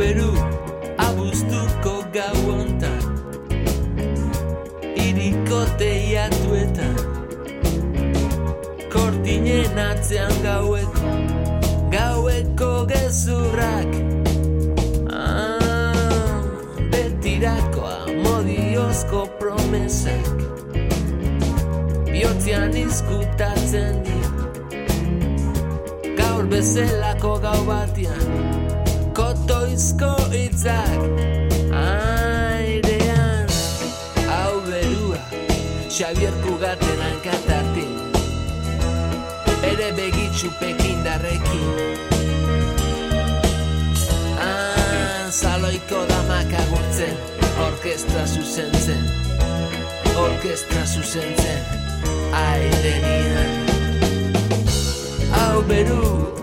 [0.00, 0.32] beru
[0.96, 3.02] abuztuko gau ontan
[4.96, 6.96] Iriko teiatuetan
[8.94, 11.10] Kortinen atzean gaueko
[11.92, 13.92] Gaueko gezurrak
[15.12, 16.40] ah,
[16.94, 20.32] Betirakoa modiozko promesak.
[22.08, 24.16] Biotzean izkutatzen di
[26.16, 28.49] Gaur bezelako gau batian
[29.70, 30.98] Kotoizko itzak
[31.70, 33.46] Airean
[34.26, 35.18] Hau berua
[35.88, 37.92] Xavier Kugaten hankatatin
[39.62, 41.70] Bere begitxu pekindarrekin
[44.42, 47.14] Ah, zaloiko damak agurtzen
[47.62, 49.06] Orkestra zuzentzen.
[50.16, 51.62] Orkestra zuzentzen
[52.34, 53.54] Airenian
[55.30, 56.39] Hau beru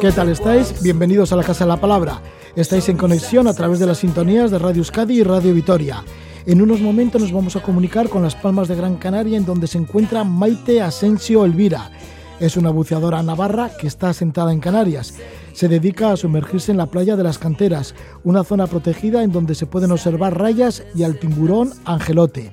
[0.00, 0.80] ¿Qué tal estáis?
[0.82, 2.22] Bienvenidos a la Casa de la Palabra.
[2.54, 6.04] Estáis en conexión a través de las sintonías de Radio Euskadi y Radio Vitoria.
[6.46, 9.66] En unos momentos nos vamos a comunicar con las Palmas de Gran Canaria, en donde
[9.66, 11.90] se encuentra Maite Asensio Elvira.
[12.38, 15.14] Es una buceadora navarra que está asentada en Canarias.
[15.52, 19.56] Se dedica a sumergirse en la playa de las Canteras, una zona protegida en donde
[19.56, 22.52] se pueden observar rayas y al tiburón angelote.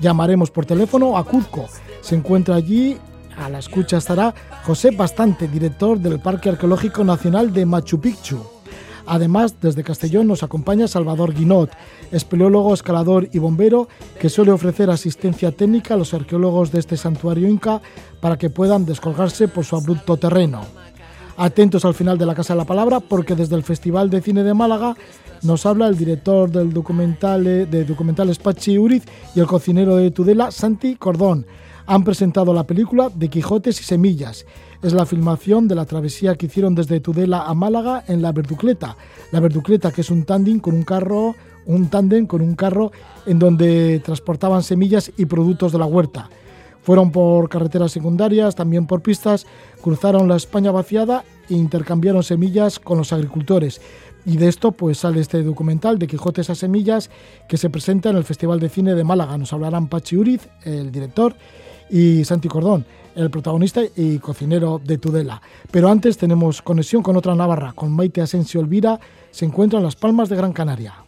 [0.00, 1.66] Llamaremos por teléfono a Cuzco.
[2.00, 2.96] Se encuentra allí
[3.38, 8.38] a la escucha estará José Bastante, director del Parque Arqueológico Nacional de Machu Picchu.
[9.06, 11.70] Además, desde Castellón nos acompaña Salvador Guinot,
[12.12, 13.88] espeleólogo, escalador y bombero,
[14.20, 17.80] que suele ofrecer asistencia técnica a los arqueólogos de este santuario inca
[18.20, 20.62] para que puedan descolgarse por su abrupto terreno.
[21.38, 24.42] Atentos al final de la Casa de la Palabra, porque desde el Festival de Cine
[24.42, 24.94] de Málaga
[25.42, 30.50] nos habla el director del documental de documentales Pachi Uriz y el cocinero de Tudela,
[30.50, 31.46] Santi Cordón
[31.88, 34.44] han presentado la película de Quijotes y Semillas.
[34.82, 38.94] Es la filmación de la travesía que hicieron desde Tudela a Málaga en la Verducleta.
[39.32, 42.92] La Verducleta, que es un tándem con un carro, un tándem con un carro
[43.24, 46.28] en donde transportaban semillas y productos de la huerta.
[46.82, 49.46] Fueron por carreteras secundarias, también por pistas,
[49.80, 53.80] cruzaron la España vaciada e intercambiaron semillas con los agricultores.
[54.26, 57.08] Y de esto pues sale este documental de Quijotes a Semillas
[57.48, 59.38] que se presenta en el Festival de Cine de Málaga.
[59.38, 61.34] Nos hablarán Pachi Uriz, el director,
[61.90, 62.84] y Santi Cordón,
[63.14, 65.40] el protagonista y cocinero de Tudela.
[65.70, 68.98] Pero antes tenemos conexión con otra Navarra, con Maite Asensio Elvira,
[69.30, 71.07] se encuentra en Las Palmas de Gran Canaria.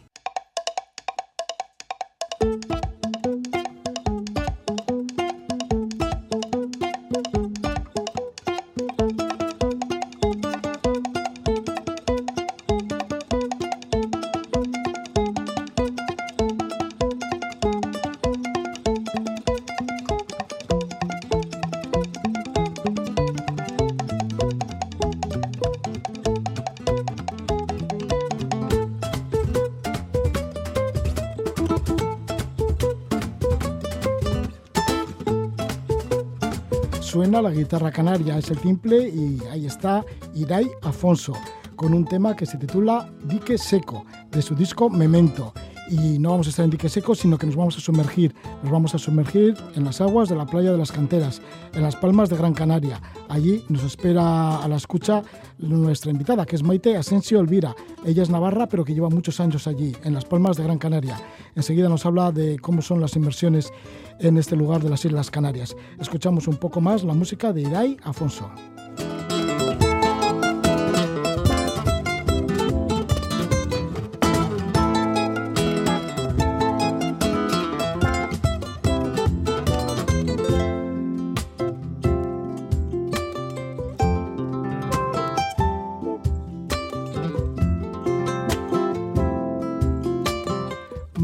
[37.61, 41.33] Guitarra canaria, es el timple y ahí está Irai Afonso
[41.75, 45.53] con un tema que se titula Dique Seco de su disco Memento.
[45.91, 48.33] Y no vamos a estar en dique seco, sino que nos vamos a sumergir.
[48.63, 51.41] Nos vamos a sumergir en las aguas de la playa de las Canteras,
[51.73, 53.01] en las Palmas de Gran Canaria.
[53.27, 55.21] Allí nos espera a la escucha
[55.57, 57.75] nuestra invitada, que es Maite Asensio Elvira.
[58.05, 61.19] Ella es navarra, pero que lleva muchos años allí, en las Palmas de Gran Canaria.
[61.55, 63.73] Enseguida nos habla de cómo son las inversiones
[64.19, 65.75] en este lugar de las Islas Canarias.
[65.99, 68.49] Escuchamos un poco más la música de Irai Afonso.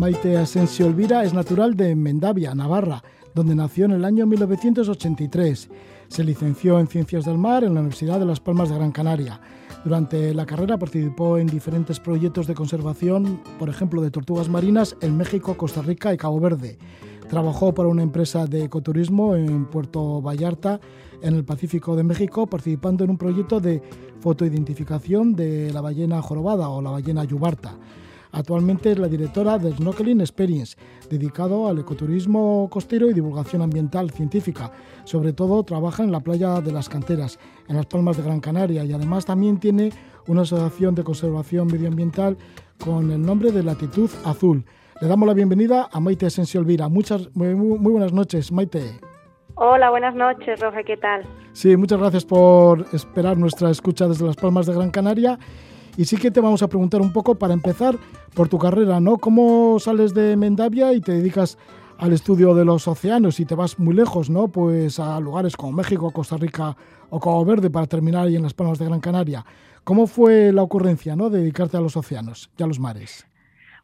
[0.07, 3.03] Maite Asensio Elvira es natural de Mendavia, Navarra,
[3.35, 5.69] donde nació en el año 1983.
[6.07, 9.41] Se licenció en Ciencias del Mar en la Universidad de Las Palmas de Gran Canaria.
[9.83, 15.17] Durante la carrera participó en diferentes proyectos de conservación, por ejemplo, de tortugas marinas en
[15.17, 16.77] México, Costa Rica y Cabo Verde.
[17.29, 20.79] Trabajó para una empresa de ecoturismo en Puerto Vallarta,
[21.21, 23.81] en el Pacífico de México, participando en un proyecto de
[24.21, 27.75] fotoidentificación de la ballena jorobada o la ballena yubarta.
[28.37, 30.77] Actualmente es la directora del Snorkeling Experience,
[31.09, 34.71] dedicado al ecoturismo costero y divulgación ambiental científica.
[35.05, 38.85] Sobre todo trabaja en la playa de las Canteras, en las Palmas de Gran Canaria,
[38.85, 39.91] y además también tiene
[40.27, 42.37] una asociación de conservación medioambiental
[42.79, 44.63] con el nombre de Latitud Azul.
[45.01, 46.89] Le damos la bienvenida a Maite Asensio Elvira.
[46.89, 48.99] Muchas, muy, muy buenas noches, Maite.
[49.55, 51.23] Hola, buenas noches, Roge, ¿qué tal?
[51.53, 55.39] Sí, muchas gracias por esperar nuestra escucha desde las Palmas de Gran Canaria
[55.97, 57.95] Y sí que te vamos a preguntar un poco para empezar
[58.35, 59.17] por tu carrera, ¿no?
[59.17, 61.57] ¿Cómo sales de Mendavia y te dedicas
[61.97, 64.47] al estudio de los océanos y te vas muy lejos, ¿no?
[64.47, 66.77] Pues a lugares como México, Costa Rica
[67.09, 69.43] o Cabo Verde para terminar ahí en las Palmas de Gran Canaria.
[69.83, 71.31] ¿Cómo fue la ocurrencia, ¿no?
[71.31, 73.25] De dedicarte a los océanos y a los mares.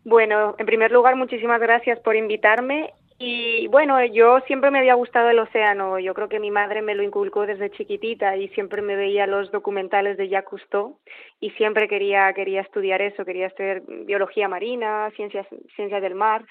[0.06, 2.94] Bueno, en primer lugar, muchísimas gracias por invitarme.
[3.26, 5.98] Y bueno, yo siempre me había gustado el océano.
[5.98, 9.50] Yo creo que mi madre me lo inculcó desde chiquitita y siempre me veía los
[9.50, 11.00] documentales de Jacques Cousteau
[11.40, 16.44] y siempre quería quería estudiar eso, quería estudiar biología marina, ciencias ciencias del mar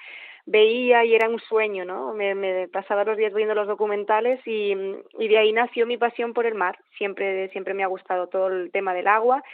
[0.46, 2.14] veía y era un sueño, ¿no?
[2.14, 4.74] Me, me pasaba los días viendo los documentales y,
[5.18, 6.78] y, de ahí nació mi pasión por el mar.
[6.96, 9.44] Siempre, siempre me ha gustado todo el tema del agua.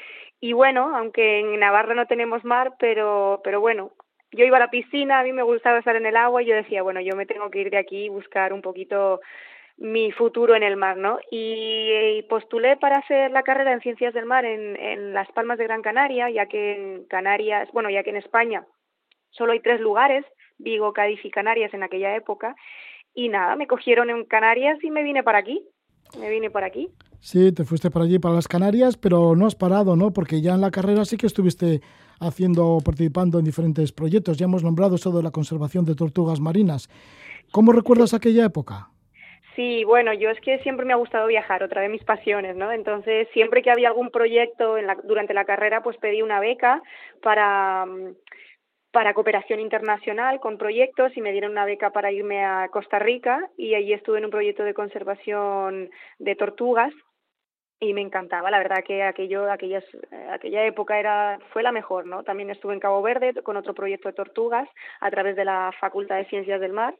[0.40, 3.90] Y bueno, aunque en Navarra no tenemos mar, pero, pero bueno,
[4.32, 6.54] yo iba a la piscina, a mí me gustaba estar en el agua y yo
[6.54, 9.20] decía, bueno, yo me tengo que ir de aquí y buscar un poquito
[9.78, 11.18] mi futuro en el mar, ¿no?
[11.30, 15.64] Y, postulé para hacer la carrera en Ciencias del Mar en, en Las Palmas de
[15.64, 18.66] Gran Canaria, ya que en Canarias, bueno, ya que en España
[19.30, 20.24] solo hay tres lugares,
[20.58, 22.56] Vigo, Cádiz y Canarias en aquella época.
[23.14, 25.64] Y nada, me cogieron en Canarias y me vine para aquí.
[26.18, 26.90] Me vine por aquí.
[27.20, 30.12] Sí, te fuiste para allí, para las Canarias, pero no has parado, ¿no?
[30.12, 31.80] Porque ya en la carrera sí que estuviste
[32.20, 34.36] haciendo, participando en diferentes proyectos.
[34.36, 36.88] Ya hemos nombrado eso de la conservación de tortugas marinas.
[37.50, 38.90] ¿Cómo recuerdas aquella época?
[39.56, 42.70] Sí, bueno, yo es que siempre me ha gustado viajar, otra de mis pasiones, ¿no?
[42.70, 46.80] Entonces, siempre que había algún proyecto durante la carrera, pues pedí una beca
[47.22, 47.84] para,
[48.92, 53.50] para cooperación internacional con proyectos y me dieron una beca para irme a Costa Rica
[53.56, 56.92] y allí estuve en un proyecto de conservación de tortugas
[57.80, 59.84] y me encantaba, la verdad que aquello, aquellas,
[60.30, 62.24] aquella época era, fue la mejor, ¿no?
[62.24, 64.68] También estuve en Cabo Verde con otro proyecto de tortugas
[65.00, 66.94] a través de la Facultad de Ciencias del Mar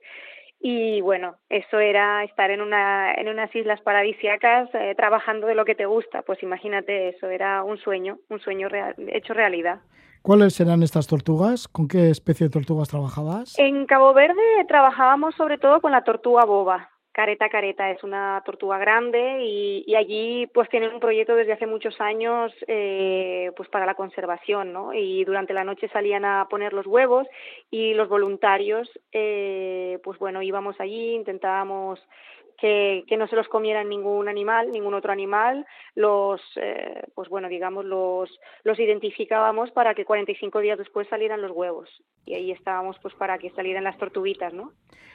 [0.60, 5.64] y bueno, eso era estar en una en unas islas paradisíacas eh, trabajando de lo
[5.64, 9.80] que te gusta, pues imagínate eso, era un sueño, un sueño real, hecho realidad.
[10.22, 11.68] ¿Cuáles eran estas tortugas?
[11.68, 13.56] ¿Con qué especie de tortugas trabajabas?
[13.58, 16.90] En Cabo Verde trabajábamos sobre todo con la tortuga boba.
[17.18, 22.00] Careta Careta es una tortuga grande y, allí pues tienen un proyecto desde hace muchos
[22.00, 24.94] años eh, pues para la conservación, ¿no?
[24.94, 27.26] Y durante la noche salían a poner los huevos
[27.72, 31.98] y los voluntarios eh, pues bueno íbamos allí, intentábamos
[32.58, 35.64] que, que, no se los comieran ningún animal, ningún otro animal,
[35.94, 38.28] los, eh, pues bueno, digamos, los,
[38.64, 41.88] los identificábamos para que 45 días después salieran los huevos.
[42.26, 44.72] Y ahí estábamos pues para que salieran las tortuguitas, ¿no?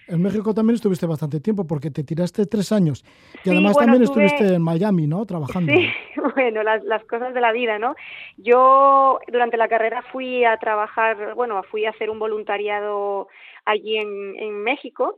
[0.07, 3.05] En México también estuviste bastante tiempo porque te tiraste tres años.
[3.45, 5.25] Y además también estuviste en Miami, ¿no?
[5.25, 5.71] Trabajando.
[5.71, 5.87] Sí,
[6.35, 7.95] bueno, las, las cosas de la vida, ¿no?
[8.37, 13.27] Yo durante la carrera fui a trabajar, bueno, fui a hacer un voluntariado
[13.65, 15.17] allí en, en México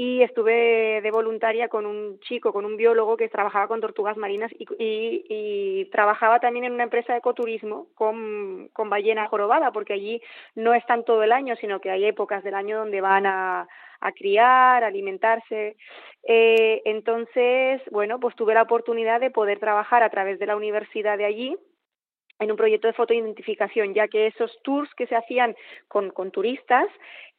[0.00, 4.52] y estuve de voluntaria con un chico, con un biólogo que trabajaba con tortugas marinas
[4.56, 10.22] y, y, trabajaba también en una empresa de ecoturismo con, con ballena jorobada, porque allí
[10.54, 13.66] no están todo el año, sino que hay épocas del año donde van a,
[14.00, 15.76] a criar, a alimentarse.
[16.22, 21.18] Eh, entonces, bueno, pues tuve la oportunidad de poder trabajar a través de la universidad
[21.18, 21.56] de allí
[22.38, 25.56] en un proyecto de fotoidentificación, ya que esos tours que se hacían
[25.88, 26.88] con, con turistas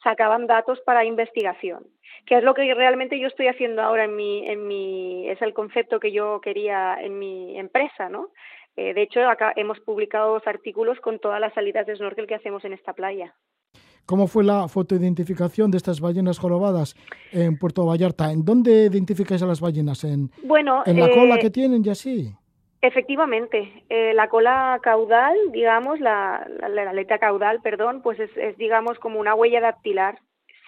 [0.03, 1.85] sacaban datos para investigación
[2.25, 5.53] que es lo que realmente yo estoy haciendo ahora en mi, en mi, es el
[5.53, 8.29] concepto que yo quería en mi empresa, ¿no?
[8.75, 12.35] Eh, de hecho, acá hemos publicado dos artículos con todas las salidas de snorkel que
[12.35, 13.35] hacemos en esta playa.
[14.05, 16.95] ¿Cómo fue la fotoidentificación de estas ballenas jorobadas
[17.31, 18.31] en Puerto Vallarta?
[18.31, 20.03] ¿En dónde identificáis a las ballenas?
[20.03, 22.33] ¿En, bueno, ¿en la eh, cola que tienen y así?
[22.81, 28.97] Efectivamente, eh, la cola caudal, digamos, la, la, aleta caudal, perdón, pues es, es, digamos,
[28.99, 30.19] como una huella dactilar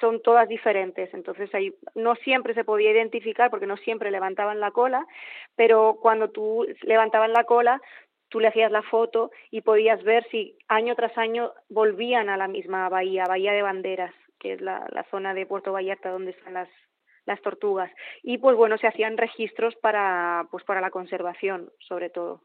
[0.02, 1.14] son todas diferentes.
[1.14, 5.06] Entonces ahí no siempre se podía identificar porque no siempre levantaban la cola,
[5.56, 7.80] pero cuando tú levantaban la cola,
[8.28, 12.48] tú le hacías la foto y podías ver si año tras año volvían a la
[12.48, 16.56] misma bahía, Bahía de Banderas, que es la, la zona de Puerto Vallarta donde están
[16.56, 16.70] las,
[17.26, 17.92] las tortugas.
[18.24, 22.42] Y pues bueno, se hacían registros para, pues para la conservación, sobre todo.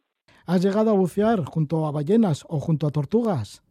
[0.47, 3.63] ¿Has llegado a bucear junto a ballenas o junto a tortugas?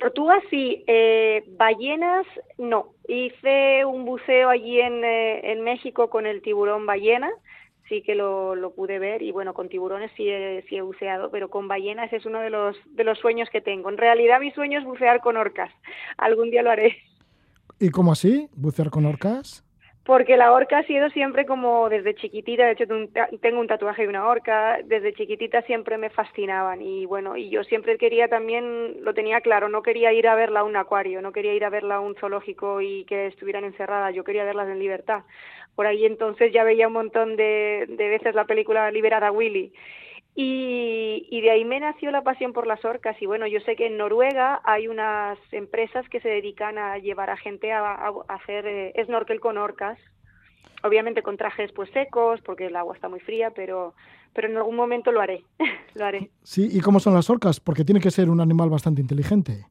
[0.00, 2.26] Tortugas sí, eh, ballenas
[2.58, 2.94] no.
[3.06, 7.30] Hice un buceo allí en, eh, en México con el tiburón ballena,
[7.88, 11.30] sí que lo, lo pude ver y bueno, con tiburones sí he, sí he buceado,
[11.30, 13.90] pero con ballenas es uno de los, de los sueños que tengo.
[13.90, 15.70] En realidad mi sueño es bucear con orcas,
[16.16, 16.96] algún día lo haré.
[17.78, 18.48] ¿Y cómo así?
[18.56, 19.64] ¿Bucear con orcas?
[20.10, 22.84] Porque la orca ha sido siempre como desde chiquitita, de hecho
[23.40, 27.62] tengo un tatuaje de una orca, desde chiquitita siempre me fascinaban y bueno, y yo
[27.62, 31.30] siempre quería también, lo tenía claro, no quería ir a verla a un acuario, no
[31.30, 34.80] quería ir a verla a un zoológico y que estuvieran encerradas, yo quería verlas en
[34.80, 35.22] libertad.
[35.76, 39.72] Por ahí entonces ya veía un montón de, de veces la película Liberada Willy
[40.42, 43.20] Y, de ahí me nació la pasión por las orcas.
[43.20, 47.28] Y bueno, yo sé que en Noruega hay unas empresas que se dedican a llevar
[47.28, 49.98] a gente a, hacer eh, snorkel con orcas.
[50.82, 53.94] Obviamente con trajes pues secos, porque el agua está muy fría, pero,
[54.32, 55.44] pero en algún momento lo haré.
[55.94, 56.30] lo haré.
[56.42, 57.60] Sí, ¿y cómo son las orcas?
[57.60, 59.66] Porque tiene que ser un animal bastante inteligente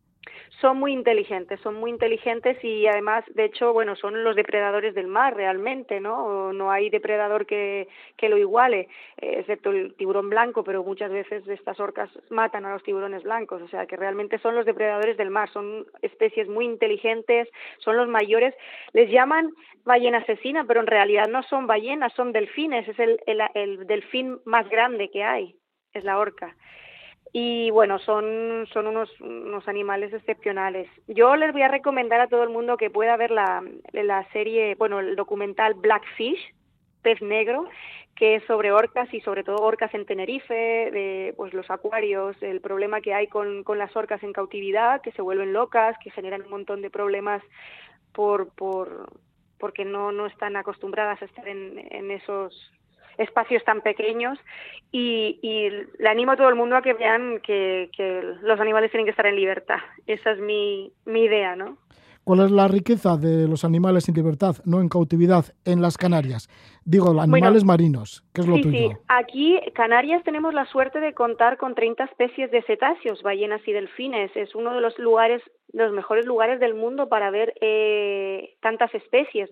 [0.61, 5.07] son muy inteligentes, son muy inteligentes y además, de hecho, bueno, son los depredadores del
[5.07, 6.51] mar realmente, ¿no?
[6.53, 7.87] No hay depredador que,
[8.17, 12.73] que lo iguale, eh, excepto el tiburón blanco, pero muchas veces estas orcas matan a
[12.73, 16.65] los tiburones blancos, o sea que realmente son los depredadores del mar, son especies muy
[16.65, 17.47] inteligentes,
[17.79, 18.53] son los mayores,
[18.93, 19.51] les llaman
[19.85, 24.39] ballena asesina, pero en realidad no son ballenas, son delfines, es el, el, el delfín
[24.45, 25.55] más grande que hay,
[25.93, 26.55] es la orca
[27.31, 30.89] y bueno, son, son unos, unos animales excepcionales.
[31.07, 34.75] Yo les voy a recomendar a todo el mundo que pueda ver la, la serie,
[34.75, 36.39] bueno, el documental Blackfish,
[37.03, 37.69] pez negro,
[38.15, 42.61] que es sobre orcas y sobre todo orcas en Tenerife, de pues los acuarios, el
[42.61, 46.43] problema que hay con, con las orcas en cautividad, que se vuelven locas, que generan
[46.43, 47.41] un montón de problemas
[48.11, 49.09] por, por
[49.59, 52.71] porque no, no están acostumbradas a estar en, en esos
[53.19, 54.39] espacios tan pequeños
[54.91, 57.89] y, le animo a todo el mundo a que vean que,
[58.41, 59.79] los animales tienen que estar en libertad.
[60.07, 61.77] Esa es mi, mi idea, ¿no?
[62.23, 66.47] ¿Cuál es la riqueza de los animales en libertad, no en cautividad, en las Canarias?
[66.85, 68.89] Digo, animales marinos, ¿qué es lo tuyo?
[68.89, 73.71] Sí, aquí Canarias tenemos la suerte de contar con 30 especies de cetáceos, ballenas y
[73.71, 74.29] delfines.
[74.35, 75.41] Es uno de los lugares,
[75.73, 79.49] los mejores lugares del mundo para ver eh, tantas especies.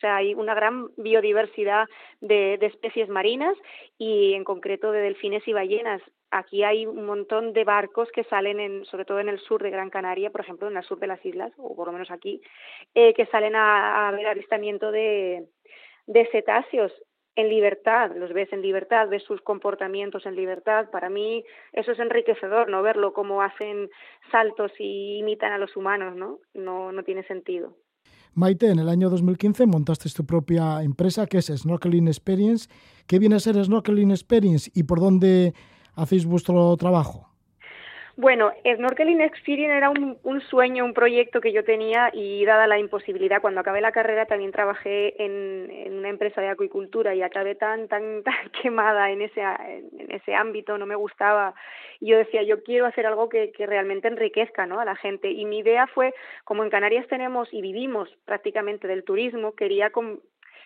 [0.00, 1.86] O sea, hay una gran biodiversidad
[2.22, 3.54] de, especies marinas
[3.98, 6.00] y en concreto de delfines y ballenas.
[6.30, 9.68] Aquí hay un montón de barcos que salen, en, sobre todo en el sur de
[9.68, 12.40] Gran Canaria, por ejemplo, en el sur de las islas, o por lo menos aquí,
[12.94, 15.44] eh, que salen a, ver avistamiento de,
[16.06, 16.94] de cetáceos
[17.36, 20.88] en libertad, los ves en libertad, ves sus comportamientos en libertad.
[20.90, 22.82] Para mí eso es enriquecedor, ¿no?
[22.82, 23.90] Verlo cómo hacen
[24.30, 26.38] saltos y imitan a los humanos, ¿no?
[26.54, 27.76] No, no tiene sentido.
[28.34, 32.68] Maite, en el año 2015 montaste tu propia empresa que es Snorkeling Experience.
[33.06, 35.52] ¿Qué viene a ser Snorkeling Experience y por dónde
[35.94, 37.29] hacéis vuestro trabajo?
[38.20, 43.40] Bueno, Snorkeling Experience era un, sueño, un proyecto que yo tenía y dada la imposibilidad,
[43.40, 48.22] cuando acabé la carrera también trabajé en, una empresa de acuicultura y acabé tan, tan,
[48.22, 51.54] tan quemada en ese, en ese ámbito, no me gustaba.
[51.98, 54.80] Y yo decía, yo quiero hacer algo que, que realmente enriquezca ¿no?
[54.80, 55.30] a la gente.
[55.30, 56.12] Y mi idea fue,
[56.44, 59.90] como en Canarias tenemos y vivimos prácticamente del turismo, quería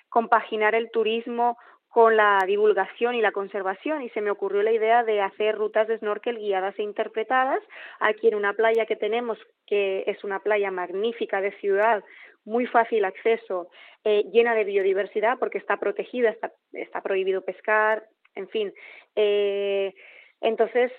[0.08, 1.56] compaginar el turismo
[1.94, 5.86] con la divulgación y la conservación y se me ocurrió la idea de hacer rutas
[5.86, 7.62] de snorkel guiadas e interpretadas.
[8.00, 12.02] Aquí en una playa que tenemos que es una playa magnífica de ciudad
[12.44, 13.68] muy fácil acceso
[14.02, 18.02] eh, llena de biodiversidad porque está protegida está, está prohibido pescar
[18.34, 18.74] en fin.
[19.14, 19.94] Eh,
[20.40, 20.90] entonces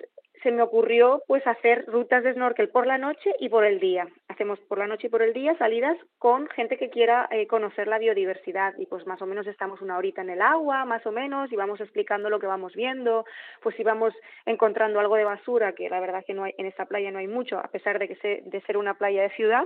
[0.46, 4.08] se me ocurrió pues hacer rutas de snorkel por la noche y por el día.
[4.28, 7.88] Hacemos por la noche y por el día salidas con gente que quiera eh, conocer
[7.88, 11.12] la biodiversidad y pues más o menos estamos una horita en el agua, más o
[11.12, 13.26] menos, y vamos explicando lo que vamos viendo,
[13.64, 14.14] pues si vamos
[14.46, 17.28] encontrando algo de basura, que la verdad que no hay, en esta playa no hay
[17.28, 19.66] mucho, a pesar de que se, de ser una playa de ciudad,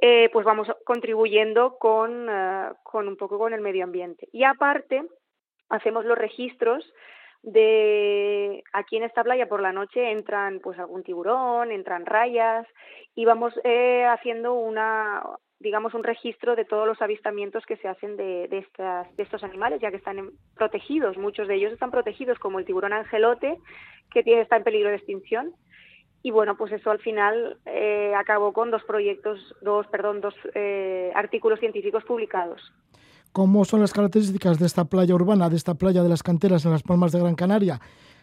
[0.00, 4.26] eh, pues vamos contribuyendo con, eh, con un poco con el medio ambiente.
[4.32, 5.02] Y aparte,
[5.68, 6.90] hacemos los registros
[7.42, 12.66] de aquí en esta playa por la noche entran pues algún tiburón, entran rayas
[13.14, 15.22] y vamos eh, haciendo una
[15.60, 19.42] digamos un registro de todos los avistamientos que se hacen de, de, estas, de estos
[19.42, 23.58] animales ya que están protegidos, muchos de ellos están protegidos como el tiburón angelote
[24.12, 25.52] que tiene, está en peligro de extinción.
[26.22, 31.12] Y bueno pues eso al final eh, acabó con dos proyectos, dos perdón, dos eh,
[31.14, 32.60] artículos científicos publicados
[33.32, 36.72] cómo son las características de esta playa urbana, de esta playa de las canteras en
[36.72, 37.80] las Palmas de Gran Canaria,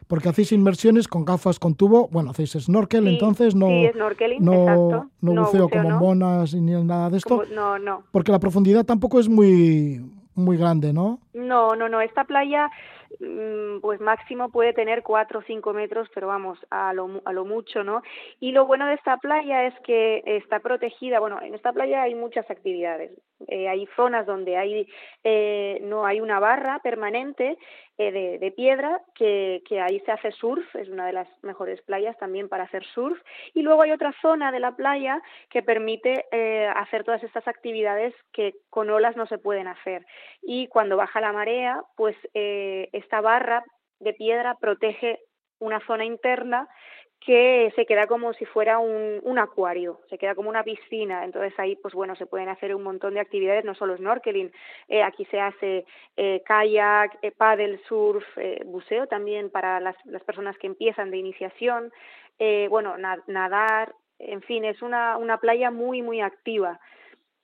[0.08, 3.68] porque hacéis inmersiones con gafas con tubo, bueno, hacéis snorkel, entonces no,
[4.40, 7.44] no, no, buceo con bombonas ni nada de esto.
[7.54, 8.04] no, no.
[8.12, 10.02] Porque la profundidad tampoco es muy
[10.36, 11.20] muy grande, ¿no?
[11.34, 12.02] No, no, no.
[12.02, 12.70] Esta playa
[13.82, 17.84] pues máximo puede tener cuatro o cinco metros, pero vamos, a lo, a lo mucho,
[17.84, 18.02] ¿no?
[18.40, 22.16] Y lo bueno de esta playa es que está protegida, bueno, en esta playa hay
[22.16, 23.12] muchas actividades,
[23.48, 24.88] eh, hay zonas donde hay,
[25.24, 27.58] eh, no hay una barra permanente
[27.98, 32.18] eh, de, piedra, que, que ahí se hace surf, es una de las mejores playas
[32.18, 33.20] también para hacer surf,
[33.54, 36.26] y luego hay otra zona de la playa que permite
[36.76, 40.06] hacer todas estas actividades que con olas no se pueden hacer.
[40.42, 43.64] Y cuando baja la marea, pues esta barra
[44.00, 45.20] de piedra protege
[45.60, 46.68] una zona interna
[47.26, 51.26] que se queda como si fuera un, acuario, se queda como una piscina.
[51.26, 54.52] Entonces ahí, pues bueno, se pueden hacer un montón de actividades, no solo snorkeling,
[54.88, 58.24] eh, aquí se hace eh, kayak, eh, paddle, surf,
[58.66, 61.92] buceo también para las, personas que empiezan de iniciación,
[62.70, 66.80] bueno, na nadar, en fin, es una, una playa muy, muy activa.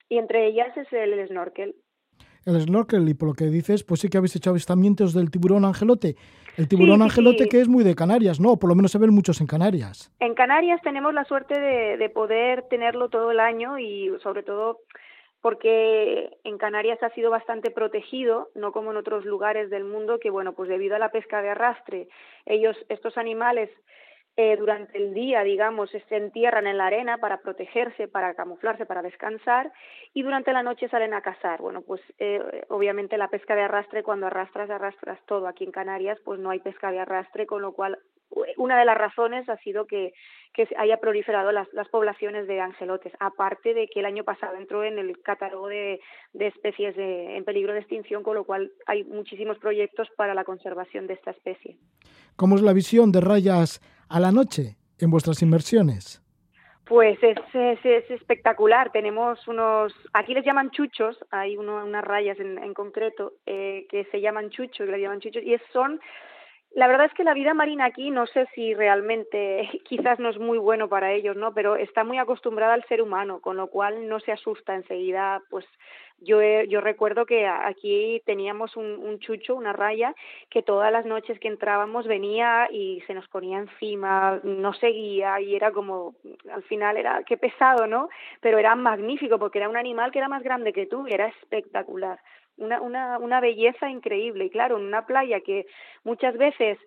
[0.09, 1.75] Y entre ellas es el, el snorkel
[2.45, 5.63] el snorkel y por lo que dices, pues sí que habéis hecho avistamientos del tiburón
[5.63, 6.15] angelote.
[6.57, 7.49] El tiburón sí, angelote sí.
[7.49, 8.57] que es muy de Canarias, ¿no?
[8.57, 10.11] Por lo menos se ven muchos en Canarias.
[10.19, 14.79] En Canarias tenemos la suerte de, de poder tenerlo todo el año y sobre todo
[15.41, 20.29] porque en Canarias ha sido bastante protegido, no como en otros lugares del mundo que,
[20.29, 22.07] bueno, pues debido a la pesca de arrastre,
[22.45, 23.69] ellos, estos animales,
[24.37, 29.01] eh, durante el día, digamos, se entierran en la arena para protegerse, para camuflarse, para
[29.01, 29.71] descansar,
[30.13, 31.61] y durante la noche salen a cazar.
[31.61, 35.47] Bueno, pues eh, obviamente la pesca de arrastre, cuando arrastras, arrastras todo.
[35.47, 37.99] Aquí en Canarias, pues no hay pesca de arrastre, con lo cual
[38.57, 40.13] una de las razones ha sido que,
[40.53, 44.83] que haya proliferado las, las, poblaciones de angelotes, aparte de que el año pasado entró
[44.83, 45.99] en el catálogo de,
[46.33, 50.45] de especies de, en peligro de extinción, con lo cual hay muchísimos proyectos para la
[50.45, 51.77] conservación de esta especie.
[52.37, 53.81] ¿Cómo es la visión de rayas
[54.11, 56.21] a la noche en vuestras inmersiones?
[56.85, 58.91] Pues es, es, es, espectacular.
[58.91, 64.19] Tenemos unos, aquí les llaman chuchos, hay uno, unas rayas en, concreto eh, que se
[64.19, 66.01] llaman chuchos, que le llaman chuchos, y son
[66.73, 70.37] la verdad es que la vida marina aquí no sé si realmente quizás no es
[70.37, 71.53] muy bueno para ellos, ¿no?
[71.53, 75.41] Pero está muy acostumbrada al ser humano, con lo cual no se asusta enseguida.
[75.49, 75.65] Pues
[76.21, 80.15] yo yo recuerdo que aquí teníamos un, chucho, una raya,
[80.49, 85.55] que todas las noches que entrábamos venía y se nos ponía encima, nos seguía y
[85.55, 86.15] era como,
[86.51, 88.09] al final era, qué pesado, ¿no?
[88.39, 91.27] Pero era magnífico porque era un animal que era más grande que tú y era
[91.27, 92.19] espectacular
[92.57, 94.45] una, una, una belleza increíble.
[94.45, 95.65] Y claro, en una playa que
[96.03, 96.77] muchas veces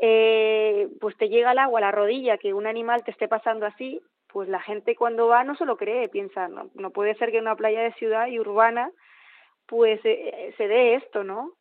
[0.00, 3.66] eh, pues te llega el agua a la rodilla, que un animal te esté pasando
[3.66, 4.00] así,
[4.32, 7.38] pues la gente cuando va no se lo cree, piensa, no, no puede ser que
[7.38, 8.90] en una playa de ciudad y urbana
[9.66, 11.52] pues eh, se dé esto, ¿no?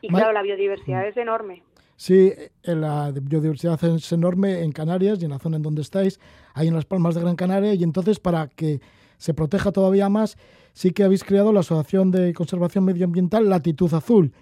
[0.00, 1.62] Y claro, la biodiversidad es enorme.
[1.96, 2.32] Sí,
[2.64, 6.20] la biodiversidad es enorme en Canarias y en la zona en donde estáis,
[6.54, 8.80] ahí en las Palmas de Gran Canaria, y entonces para que
[9.16, 10.36] se proteja todavía más,
[10.72, 14.34] sí que habéis creado la Asociación de Conservación Medioambiental Latitud Azul.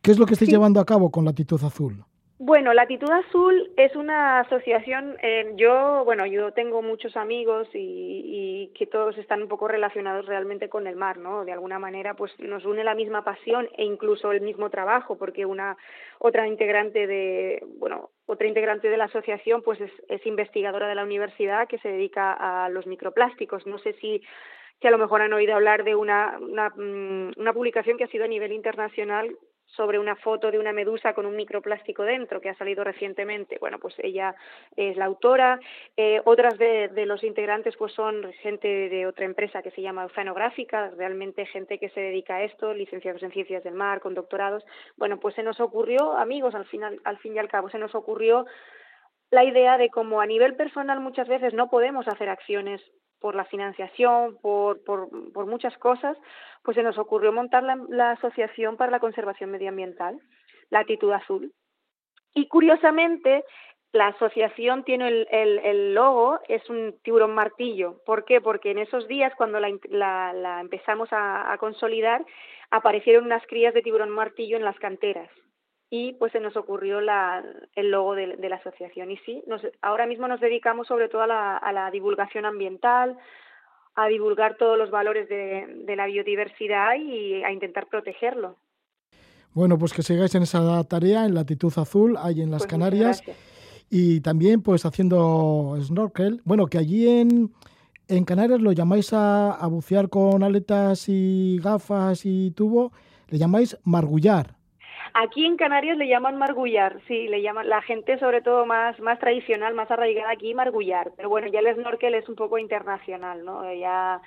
[0.00, 0.54] ¿Qué es lo que estáis sí.
[0.54, 2.04] llevando a cabo con Latitud Azul?
[2.42, 8.86] Bueno, Latitud Azul es una asociación, eh, yo, bueno, yo tengo muchos amigos y, que
[8.86, 11.44] todos están un poco relacionados realmente con el mar, ¿no?
[11.44, 15.44] De alguna manera, pues nos une la misma pasión e incluso el mismo trabajo, porque
[15.44, 15.76] una
[16.18, 21.04] otra integrante de, bueno, otra integrante de la asociación, pues es, es investigadora de la
[21.04, 23.66] universidad que se dedica a los microplásticos.
[23.66, 24.22] No sé si
[24.80, 28.08] que a lo mejor han oído hablar de una, una, mm, una publicación que ha
[28.08, 29.36] sido a nivel internacional
[29.76, 33.58] sobre una foto de una medusa con un microplástico dentro que ha salido recientemente.
[33.60, 34.34] Bueno, pues ella
[34.76, 35.60] es la autora.
[35.96, 40.04] Eh, otras de, de, los integrantes pues son gente de otra empresa que se llama
[40.04, 44.64] Oceanográfica, realmente gente que se dedica a esto, licenciados en ciencias del mar, con doctorados.
[44.96, 47.94] Bueno, pues se nos ocurrió, amigos, al final, al fin y al cabo, se nos
[47.94, 48.46] ocurrió
[49.30, 52.80] la idea de cómo a nivel personal muchas veces no podemos hacer acciones
[53.20, 56.16] por la financiación, por, por, muchas cosas,
[56.62, 60.18] pues se nos ocurrió montar la, Asociación para la Conservación Medioambiental,
[60.70, 61.52] Latitud Azul.
[62.34, 63.44] Y curiosamente,
[63.92, 68.00] la asociación tiene el, el, logo, es un tiburón martillo.
[68.06, 68.40] ¿Por qué?
[68.40, 72.24] Porque en esos días, cuando la, la, empezamos a, consolidar,
[72.70, 75.28] aparecieron unas crías de tiburón martillo en las canteras
[75.90, 79.10] y pues se nos ocurrió la, el logo de, de, la asociación.
[79.10, 83.18] Y sí, nos, ahora mismo nos dedicamos sobre todo a la, a la, divulgación ambiental,
[83.96, 88.56] a divulgar todos los valores de, de, la biodiversidad y a intentar protegerlo.
[89.52, 93.22] Bueno, pues que sigáis en esa tarea en latitud azul, ahí en las pues Canarias.
[93.90, 96.40] Y también pues haciendo snorkel.
[96.44, 97.52] Bueno, que allí en,
[98.06, 102.92] en Canarias lo llamáis a, a bucear con aletas y gafas y tubo,
[103.28, 104.59] le llamáis margullar.
[105.14, 109.18] Aquí en Canarias le llaman margullar, sí, le llaman la gente sobre todo más más
[109.18, 113.72] tradicional, más arraigada aquí margullar, pero bueno, ya el snorkel es un poco internacional, ¿no?
[113.74, 114.20] Ya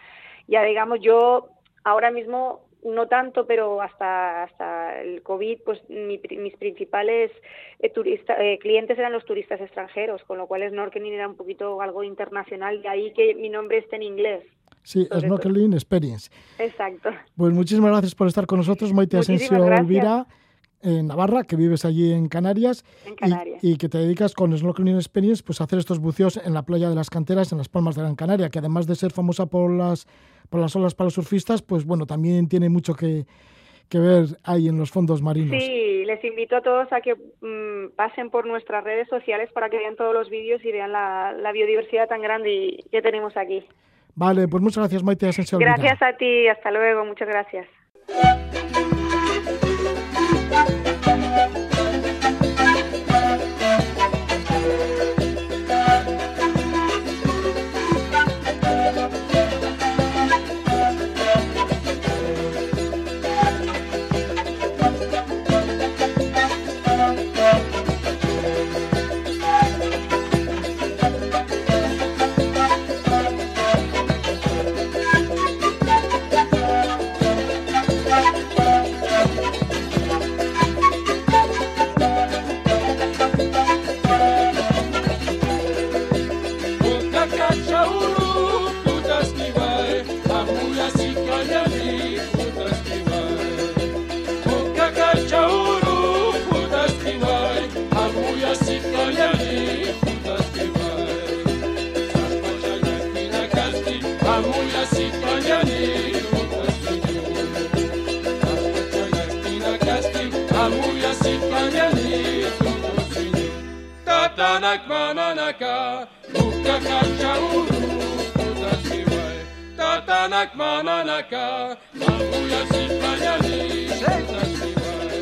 [0.47, 1.49] ya digamos yo
[1.83, 7.31] ahora mismo no tanto, pero hasta hasta el COVID, pues mi, mis principales
[7.79, 11.79] eh, turista, eh, clientes eran los turistas extranjeros, con lo cual snorkeling era un poquito
[11.81, 14.43] algo internacional, de ahí que mi nombre esté en inglés.
[14.83, 15.77] Sí, Snorkeling todo.
[15.77, 16.29] Experience.
[16.59, 17.09] Exacto.
[17.37, 20.25] Pues muchísimas gracias por estar con nosotros, Maite Asensio Elvira
[20.83, 23.63] en Navarra, que vives allí en Canarias, en Canarias.
[23.63, 26.63] Y, y, que te dedicas con Snorkeling Experience pues, a hacer estos buceos en la
[26.63, 29.45] playa de las canteras, en las Palmas de Gran Canaria, que además de ser famosa
[29.45, 30.07] por las,
[30.49, 33.25] por las olas para los surfistas, pues bueno, también tiene mucho que,
[33.89, 35.61] que ver ahí en los fondos marinos.
[35.61, 39.77] Sí, les invito a todos a que mm, pasen por nuestras redes sociales para que
[39.77, 43.63] vean todos los vídeos y vean la, biodiversidad tan grande que tenemos aquí.
[44.15, 45.59] Vale, pues muchas gracias Maite Asensio.
[45.59, 47.67] Gracias a ti, hasta luego, muchas gracias.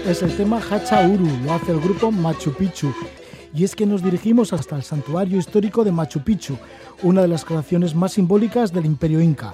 [0.05, 2.93] Es el tema Hachauru, lo hace el grupo Machu Picchu.
[3.53, 6.57] Y es que nos dirigimos hasta el santuario histórico de Machu Picchu,
[7.03, 9.53] una de las creaciones más simbólicas del imperio inca.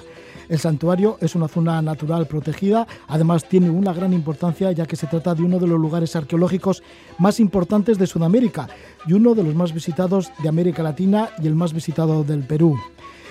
[0.49, 5.07] El santuario es una zona natural protegida, además tiene una gran importancia ya que se
[5.07, 6.83] trata de uno de los lugares arqueológicos
[7.17, 8.69] más importantes de Sudamérica
[9.05, 12.77] y uno de los más visitados de América Latina y el más visitado del Perú.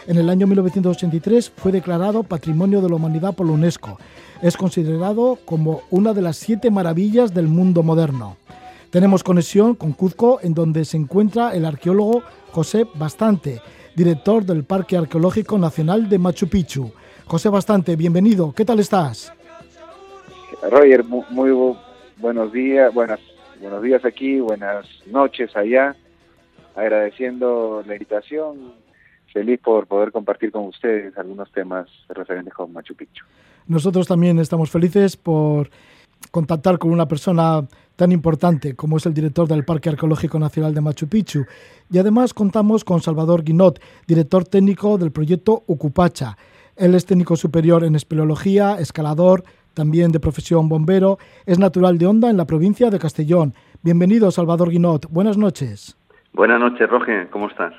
[0.06, 3.98] En el año 1983 fue declarado Patrimonio de la Humanidad por la UNESCO.
[4.40, 8.36] Es considerado como una de las siete maravillas del mundo moderno.
[8.90, 13.60] Tenemos conexión con Cuzco, en donde se encuentra el arqueólogo José Bastante,
[13.96, 16.92] director del Parque Arqueológico Nacional de Machu Picchu.
[17.26, 18.52] José Bastante, bienvenido.
[18.52, 19.32] ¿Qué tal estás?
[20.70, 21.74] Roger, muy,
[22.18, 23.18] buenos días, buenas,
[23.60, 25.96] buenos días aquí, buenas noches allá.
[26.76, 28.74] Agradeciendo la invitación,
[29.32, 33.24] feliz por poder compartir con ustedes algunos temas referentes con Machu Picchu.
[33.66, 35.68] Nosotros también estamos felices por
[36.30, 40.80] contactar con una persona tan importante como es el director del Parque Arqueológico Nacional de
[40.80, 41.44] Machu Picchu.
[41.90, 46.36] Y además contamos con Salvador Guinot, director técnico del proyecto Ocupacha.
[46.76, 51.18] Él es técnico superior en espeleología, escalador, también de profesión bombero.
[51.46, 53.54] Es natural de Honda en la provincia de Castellón.
[53.82, 55.06] Bienvenido, Salvador Guinot.
[55.10, 55.96] Buenas noches.
[56.34, 57.28] Buenas noches, Roge.
[57.30, 57.72] ¿Cómo estás?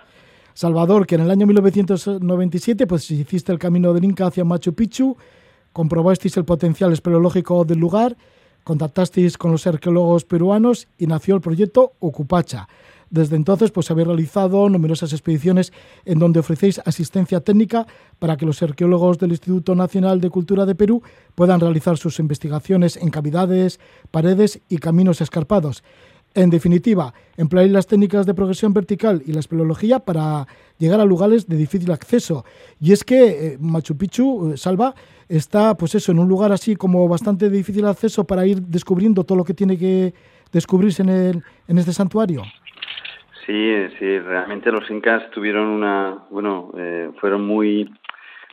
[0.55, 5.15] Salvador, que en el año 1997 pues hiciste el camino del Inca hacia Machu Picchu,
[5.71, 8.17] comprobasteis el potencial espeleológico del lugar,
[8.63, 12.67] contactasteis con los arqueólogos peruanos y nació el proyecto Ocupacha.
[13.09, 15.71] Desde entonces, pues habéis realizado numerosas expediciones
[16.05, 17.87] en donde ofrecéis asistencia técnica
[18.19, 21.01] para que los arqueólogos del Instituto Nacional de Cultura de Perú
[21.35, 23.79] puedan realizar sus investigaciones en cavidades,
[24.11, 25.83] paredes y caminos escarpados.
[26.33, 31.47] En definitiva, empleáis las técnicas de progresión vertical y la espeleología para llegar a lugares
[31.47, 32.45] de difícil acceso.
[32.79, 34.93] Y es que eh, Machu Picchu, eh, Salva,
[35.27, 39.37] está pues eso, en un lugar así como bastante difícil acceso para ir descubriendo todo
[39.37, 40.13] lo que tiene que
[40.51, 42.43] descubrirse en, el, en este santuario.
[43.47, 47.89] Sí, sí, realmente los incas tuvieron una, bueno, eh, fueron muy,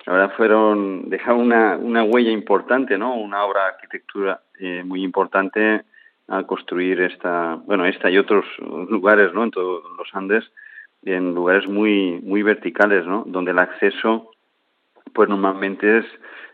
[0.06, 3.16] la verdad fueron, dejaron una, una huella importante, ¿no?
[3.16, 5.82] Una obra de arquitectura eh, muy importante
[6.28, 8.44] al construir esta, bueno, esta y otros
[8.88, 9.42] lugares, ¿no?
[9.42, 10.44] En todos los Andes,
[11.04, 13.24] en lugares muy, muy verticales, ¿no?
[13.26, 14.30] Donde el acceso,
[15.12, 16.06] pues normalmente es,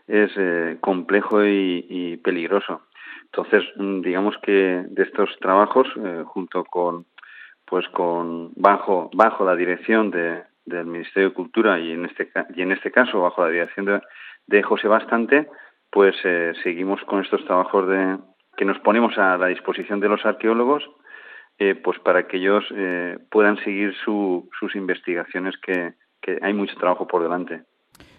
[0.07, 2.81] es eh, complejo y, peligroso.
[3.25, 5.87] Entonces, mm, digamos que de estos trabajos,
[6.25, 7.05] junto con
[7.71, 12.61] pues con bajo bajo la dirección de, del Ministerio de Cultura y en este y
[12.63, 14.01] en este caso bajo la dirección
[14.45, 15.47] de, José Bastante
[15.89, 18.17] pues eh, seguimos con estos trabajos de
[18.57, 20.83] que nos ponemos a la disposición de los arqueólogos
[21.59, 26.75] eh, pues para que ellos eh, puedan seguir su, sus investigaciones que, que hay mucho
[26.75, 27.63] trabajo por delante.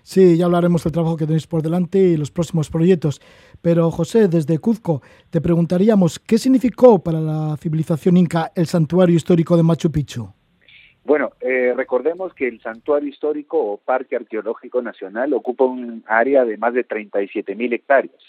[0.02, 3.20] Sí, ya hablaremos del trabajo que tenéis por delante y los próximos proyectos.
[3.60, 9.56] Pero José, desde Cuzco, te preguntaríamos, ¿qué significó para la civilización inca el santuario histórico
[9.56, 10.28] de Machu Picchu?
[11.04, 16.56] Bueno, eh, recordemos que el santuario histórico o parque arqueológico nacional ocupa un área de
[16.56, 18.22] más de 37 mil hectáreas.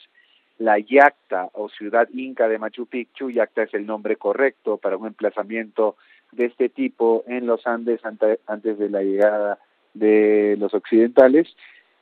[0.58, 5.08] La Yacta o ciudad inca de Machu Picchu, Yacta es el nombre correcto para un
[5.08, 5.98] emplazamiento
[6.32, 9.60] de este tipo en los Andes antes de la llegada
[9.94, 11.48] de los occidentales,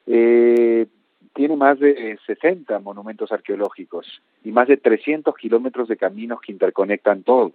[0.08, 0.88] eh,
[1.34, 7.23] tiene más de 60 monumentos arqueológicos y más de 300 kilómetros de caminos que interconectan
[7.23, 7.54] todo.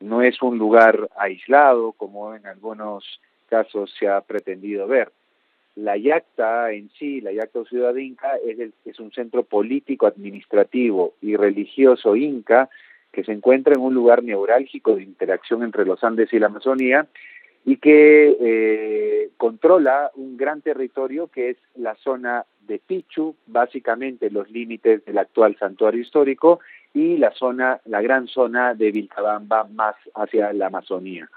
[0.00, 5.12] No es un lugar aislado como en algunos casos se ha pretendido ver.
[5.76, 11.14] La Yacta en sí, la Yacta o Ciudad Inca, es, es un centro político, administrativo
[11.20, 12.68] y religioso inca
[13.12, 17.06] que se encuentra en un lugar neurálgico de interacción entre los Andes y la Amazonía
[17.70, 24.50] y que eh, controla un gran territorio que es la zona de Pichu, básicamente los
[24.50, 26.58] límites del actual santuario histórico
[26.92, 31.30] y la zona, la gran zona de Vilcabamba más hacia la Amazonía.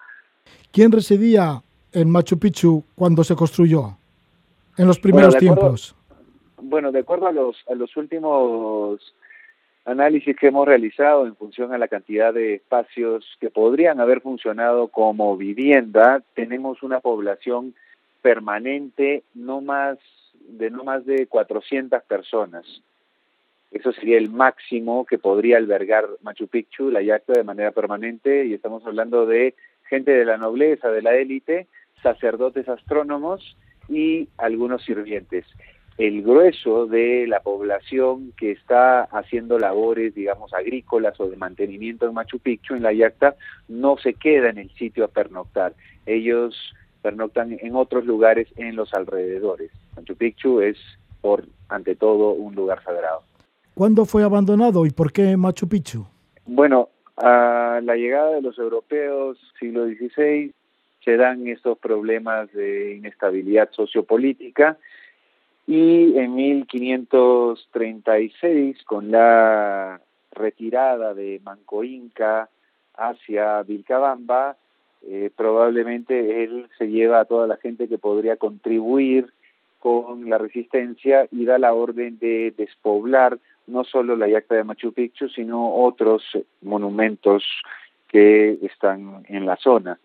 [0.72, 3.96] ¿Quién residía en Machu Picchu cuando se construyó?
[4.76, 5.96] En los primeros tiempos.
[6.60, 9.14] Bueno, de acuerdo a los, a los últimos
[9.86, 14.88] análisis que hemos realizado en función a la cantidad de espacios que podrían haber funcionado
[14.88, 17.74] como vivienda, tenemos una población
[18.22, 19.98] permanente no más
[20.48, 22.66] de no más de 400 personas.
[23.72, 28.54] Eso sería el máximo que podría albergar Machu Picchu, la yacta de manera permanente, y
[28.54, 29.56] estamos hablando de
[29.90, 31.68] gente de la nobleza, de la élite,
[32.02, 33.58] sacerdotes astrónomos
[33.90, 35.46] y algunos sirvientes
[35.98, 42.14] el grueso de la población que está haciendo labores, digamos, agrícolas o de mantenimiento en
[42.14, 43.36] Machu Picchu, en la Yacta,
[43.68, 45.74] no se queda en el sitio a pernoctar.
[46.06, 46.56] Ellos
[47.02, 49.72] pernoctan en otros lugares en los alrededores.
[49.96, 50.78] Machu Picchu es,
[51.22, 53.22] por ante todo, un lugar sagrado.
[53.76, 56.06] ¿Cuándo fue abandonado y por qué Machu Picchu?
[56.46, 60.54] Bueno, a la llegada de los europeos, siglo XVI,
[61.04, 64.78] se dan estos problemas de inestabilidad sociopolítica
[65.66, 72.50] y en 1536, con la retirada de Manco Inca
[72.96, 74.58] hacia Vilcabamba,
[75.06, 79.34] eh, probablemente él se lleva a toda la gente que podría contribuir
[79.80, 84.94] con la resistencia y da la orden de despoblar no solo la yacta de Machu
[84.94, 86.24] Picchu, sino otros
[86.62, 87.44] monumentos
[88.08, 90.00] que están en la zona.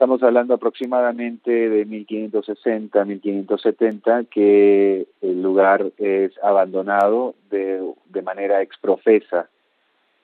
[0.00, 9.50] Estamos hablando aproximadamente de 1560, 1570, que el lugar es abandonado de, de manera exprofesa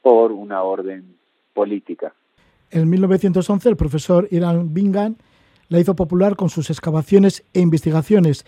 [0.00, 1.04] por una orden
[1.52, 2.14] política.
[2.70, 5.16] En 1911 el profesor Irán Bingham
[5.68, 8.46] la hizo popular con sus excavaciones e investigaciones.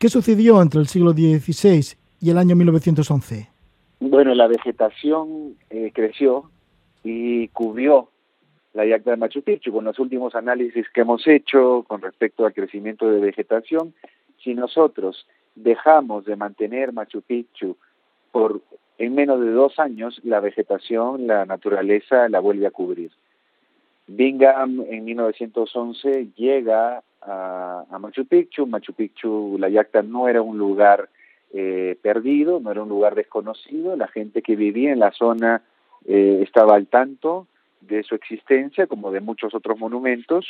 [0.00, 3.48] ¿Qué sucedió entre el siglo XVI y el año 1911?
[4.00, 6.50] Bueno, la vegetación eh, creció
[7.04, 8.08] y cubrió
[8.76, 12.52] la yacta de Machu Picchu, con los últimos análisis que hemos hecho con respecto al
[12.52, 13.94] crecimiento de vegetación,
[14.44, 17.78] si nosotros dejamos de mantener Machu Picchu
[18.30, 18.60] por
[18.98, 23.10] en menos de dos años, la vegetación, la naturaleza la vuelve a cubrir.
[24.08, 28.66] Bingham en 1911 llega a, Machu Picchu.
[28.66, 31.08] Machu Picchu, la yacta no era un lugar
[31.54, 33.96] eh, perdido, no era un lugar desconocido.
[33.96, 35.62] La gente que vivía en la zona
[36.04, 37.46] eh, estaba al tanto
[37.80, 40.46] de su existencia, como de muchos otros monumentos.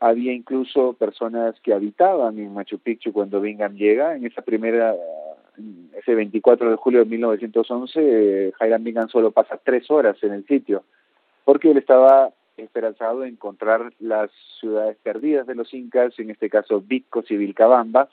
[0.00, 4.16] Había incluso personas que habitaban en Machu Picchu cuando Bingham llega.
[4.16, 4.94] En esa primera,
[5.96, 10.46] ese 24 de julio de 1911, eh, Hiram Bingham solo pasa tres horas en el
[10.46, 10.84] sitio,
[11.44, 16.80] porque él estaba esperanzado en encontrar las ciudades perdidas de los incas, en este caso
[16.80, 18.08] Vicos y Vilcabamba,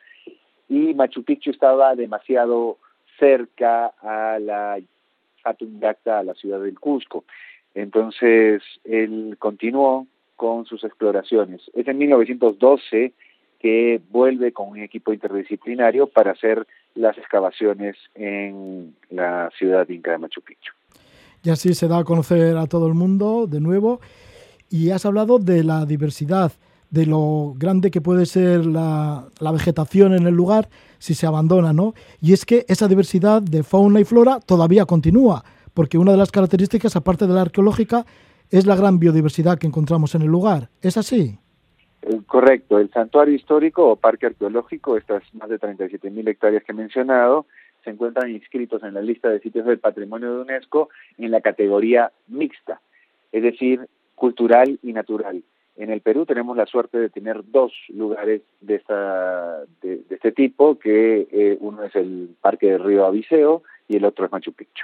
[0.68, 2.78] y Machu Picchu estaba demasiado
[3.18, 4.80] cerca a la
[5.44, 7.26] Hatungacta, a la ciudad del Cusco.
[7.82, 11.62] Entonces, él continuó con sus exploraciones.
[11.74, 13.14] Es en 1912
[13.60, 20.18] que vuelve con un equipo interdisciplinario para hacer las excavaciones en la ciudad inca de
[20.18, 20.74] Machu Picchu.
[21.44, 24.02] Y así se da a conocer a todo el mundo de nuevo.
[24.70, 26.52] Y has hablado de la diversidad,
[26.90, 31.72] de lo grande que puede ser la, la, vegetación en el lugar si se abandona,
[31.72, 31.94] ¿no?
[32.22, 35.44] Y es que esa diversidad de fauna y flora todavía continúa
[35.80, 38.06] porque una de las características, aparte de la arqueológica,
[38.52, 40.68] es la gran biodiversidad que encontramos en el lugar.
[40.82, 41.40] ¿Es así?
[42.02, 42.80] Eh, correcto.
[42.80, 47.46] El santuario histórico o parque arqueológico, estas más de 37.000 hectáreas que he mencionado,
[47.86, 52.12] se encuentran inscritos en la lista de sitios del patrimonio de UNESCO en la categoría
[52.28, 52.82] mixta,
[53.32, 55.42] es decir, cultural y natural.
[55.78, 60.78] En el Perú tenemos la suerte de tener dos lugares de, esta, de, este tipo,
[60.78, 64.84] que eh, uno es el Parque del Río Abiseo y el otro es Machu Picchu.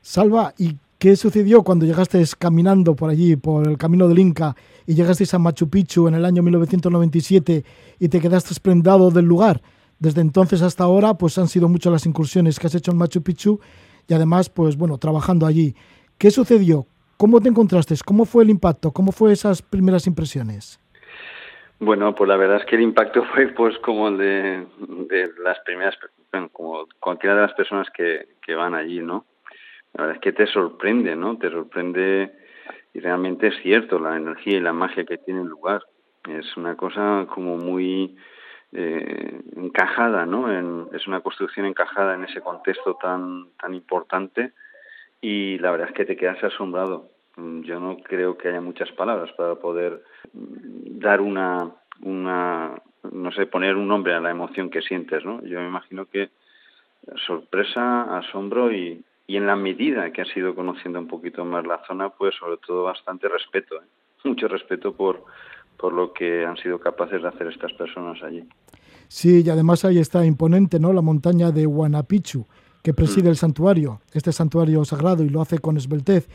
[0.00, 4.54] Salva, ¿y qué sucedió cuando llegaste caminando por allí, por el camino del Inca,
[4.86, 7.64] y llegaste a Machu Picchu en el año 1997
[7.98, 9.60] y te quedaste prendado del lugar?
[9.98, 13.22] Desde entonces hasta ahora, pues han sido muchas las incursiones que has hecho en Machu
[13.22, 13.60] Picchu
[14.06, 15.74] y además, pues bueno, trabajando allí.
[16.16, 16.86] ¿Qué sucedió?
[17.16, 17.94] ¿Cómo te encontraste?
[18.04, 18.92] ¿Cómo fue el impacto?
[18.92, 20.80] ¿Cómo fue esas primeras impresiones?
[21.80, 24.66] Bueno, pues la verdad es que el impacto fue pues como el de,
[25.08, 25.96] de las primeras,
[26.52, 29.24] como cualquiera de las personas que, que van allí, ¿no?
[29.94, 31.38] La verdad es que te sorprende, ¿no?
[31.38, 32.32] Te sorprende
[32.94, 35.82] y realmente es cierto la energía y la magia que tiene el lugar.
[36.28, 38.16] Es una cosa como muy
[38.72, 40.50] eh, encajada, ¿no?
[40.92, 44.52] Es una construcción encajada en ese contexto tan tan importante
[45.20, 47.08] y la verdad es que te quedas asombrado.
[47.36, 51.72] Yo no creo que haya muchas palabras para poder dar una
[52.02, 55.42] una no sé poner un nombre a la emoción que sientes, ¿no?
[55.44, 56.30] Yo me imagino que
[57.26, 61.80] sorpresa, asombro y, y en la medida que has ido conociendo un poquito más la
[61.86, 63.86] zona, pues sobre todo bastante respeto, ¿eh?
[64.24, 65.22] mucho respeto por,
[65.76, 68.42] por lo que han sido capaces de hacer estas personas allí.
[69.06, 70.92] Sí, y además ahí está imponente, ¿no?
[70.94, 72.46] La montaña de Huanapichu,
[72.82, 73.32] que preside mm.
[73.32, 76.26] el santuario, este santuario sagrado, y lo hace con esbeltez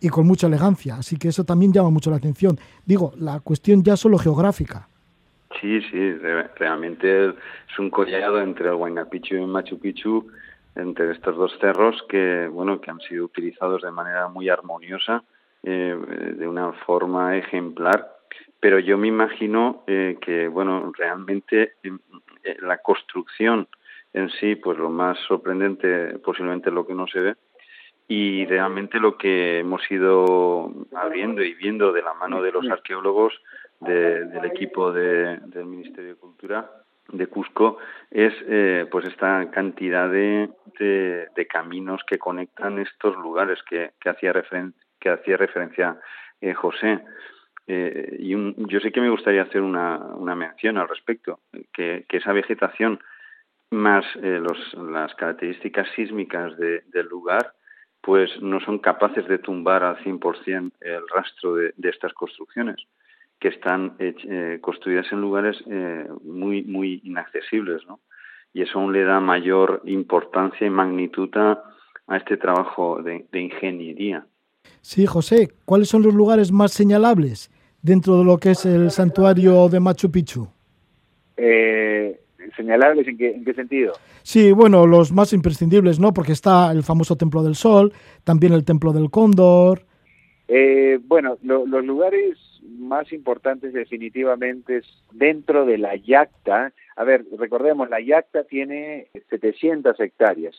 [0.00, 0.96] y con mucha elegancia.
[0.96, 2.58] Así que eso también llama mucho la atención.
[2.86, 4.88] Digo, la cuestión ya solo geográfica.
[5.60, 6.14] Sí, sí,
[6.56, 10.26] realmente es un collado entre el Huayna Picchu y el Machu Picchu
[10.76, 15.24] entre estos dos cerros que bueno que han sido utilizados de manera muy armoniosa
[15.62, 15.96] eh,
[16.36, 18.16] de una forma ejemplar.
[18.60, 23.68] Pero yo me imagino eh, que bueno realmente eh, la construcción
[24.12, 27.34] en sí pues lo más sorprendente posiblemente lo que no se ve
[28.08, 33.40] y realmente lo que hemos ido abriendo y viendo de la mano de los arqueólogos
[33.78, 36.68] del equipo de, del Ministerio de Cultura
[37.12, 37.78] de Cusco
[38.10, 44.32] es eh, pues esta cantidad de, de, caminos que conectan estos lugares que, que hacía
[44.32, 45.98] referen que hacía referencia
[46.40, 47.00] eh, José.
[47.66, 48.34] Eh, y
[48.68, 51.40] yo sé que me gustaría hacer una, una mención al respecto
[51.72, 53.00] que, que esa vegetación
[53.70, 57.54] más los, las características sísmicas de, del lugar
[58.00, 62.84] pues no son capaces de tumbar al 100% el rastro de, de estas construcciones
[63.40, 68.00] que están eh, construidas en lugares eh, muy, muy inaccesibles, ¿no?
[68.52, 71.62] Y eso aún le da mayor importancia y magnitud a,
[72.16, 74.26] este trabajo de, ingeniería.
[74.80, 77.50] Sí, José, ¿cuáles son los lugares más señalables
[77.82, 80.48] dentro de lo que es el santuario de Machu Picchu?
[81.36, 82.20] Eh,
[82.56, 83.92] ¿Señalables en qué, en qué sentido?
[84.22, 86.12] Sí, bueno, los más imprescindibles, ¿no?
[86.12, 87.92] Porque está el famoso Templo del Sol,
[88.24, 89.86] también el Templo del Cóndor.
[90.52, 96.72] Eh, bueno, los lugares más importantes definitivamente es dentro de la Yacta.
[96.96, 100.56] A ver, recordemos, la Yacta tiene 700 hectáreas.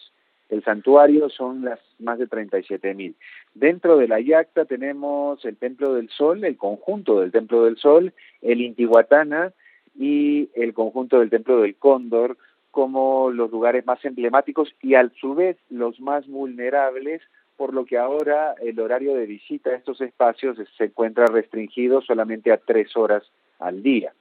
[0.48, 3.18] El santuario son las más de 37 mil.
[3.54, 8.14] Dentro de la Yacta tenemos el Templo del Sol, el conjunto del Templo del Sol,
[8.42, 9.52] el Intihuatana
[10.00, 12.38] y el conjunto del Templo del Cóndor
[12.72, 17.22] como los lugares más emblemáticos y a su vez los más vulnerables
[17.62, 22.52] por lo que ahora el horario de visita a estos espacios se encuentra restringido solamente
[22.52, 23.22] a tres horas
[23.60, 24.14] al día.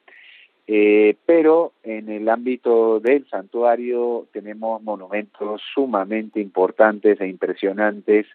[0.66, 8.26] Eh, pero en el ámbito del santuario tenemos monumentos sumamente importantes e impresionantes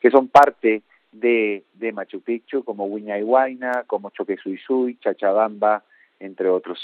[0.00, 0.80] que son parte
[1.12, 5.84] de, Machu Picchu, como Huayna Huayna, como Choquesuizui, Chachabamba,
[6.18, 6.78] entre otros.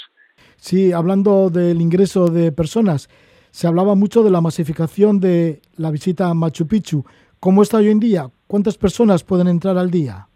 [0.55, 3.09] Sí, hablando del ingreso de personas,
[3.49, 7.03] se hablaba mucho de la masificación de la visita a Machu Picchu.
[7.41, 8.29] ¿Cómo está hoy en día?
[8.45, 10.27] ¿Cuántas personas pueden entrar al día?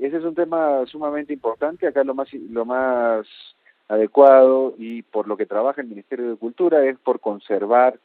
[0.00, 1.86] Ese es un tema sumamente importante.
[1.86, 3.26] Acá lo más, lo más
[3.86, 7.98] adecuado y por lo que trabaja el Ministerio de Cultura es por conservar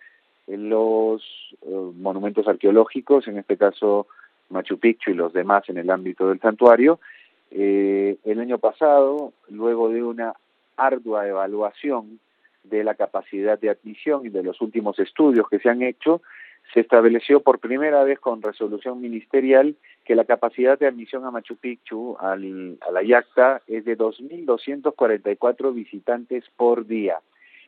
[0.47, 1.21] los
[1.61, 4.07] eh, monumentos arqueológicos, en este caso
[4.49, 6.99] Machu Picchu y los demás en el ámbito del santuario.
[7.49, 10.33] Eh, el año pasado, luego de una
[10.75, 12.19] ardua evaluación
[12.65, 16.21] de la capacidad de admisión y de los últimos estudios que se han hecho,
[16.73, 21.55] se estableció por primera vez con resolución ministerial que la capacidad de admisión a Machu
[21.57, 27.19] Picchu, al, a la Yacta, es de 2.244 visitantes por día.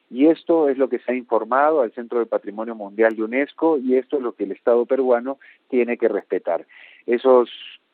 [0.10, 3.78] Y esto es lo que se ha informado al Centro de Patrimonio Mundial de UNESCO
[3.78, 5.38] y esto es lo que el Estado peruano
[5.70, 6.66] tiene que respetar.
[7.06, 7.50] Esos,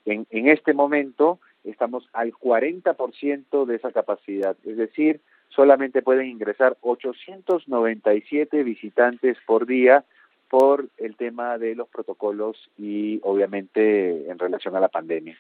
[0.06, 6.78] en, en este momento estamos al 40% de esa capacidad, es decir, solamente pueden ingresar
[6.82, 10.06] 897 visitantes por día
[10.50, 15.38] por el tema de los protocolos y obviamente en relación a la pandemia.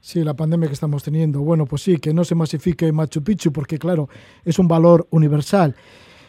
[0.00, 1.40] Sí, la pandemia que estamos teniendo.
[1.40, 4.08] Bueno, pues sí, que no se masifique Machu Picchu porque claro,
[4.44, 5.74] es un valor universal.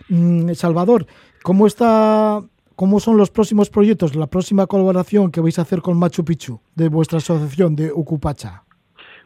[0.09, 1.05] Mm, Salvador,
[1.43, 2.41] ¿cómo está
[2.75, 6.59] cómo son los próximos proyectos, la próxima colaboración que vais a hacer con Machu Picchu
[6.75, 8.63] de vuestra asociación de Ucupacha?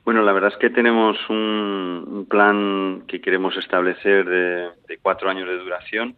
[0.04, 4.26] Bueno, la verdad es que tenemos un, plan que queremos establecer
[4.88, 6.16] de cuatro años de duración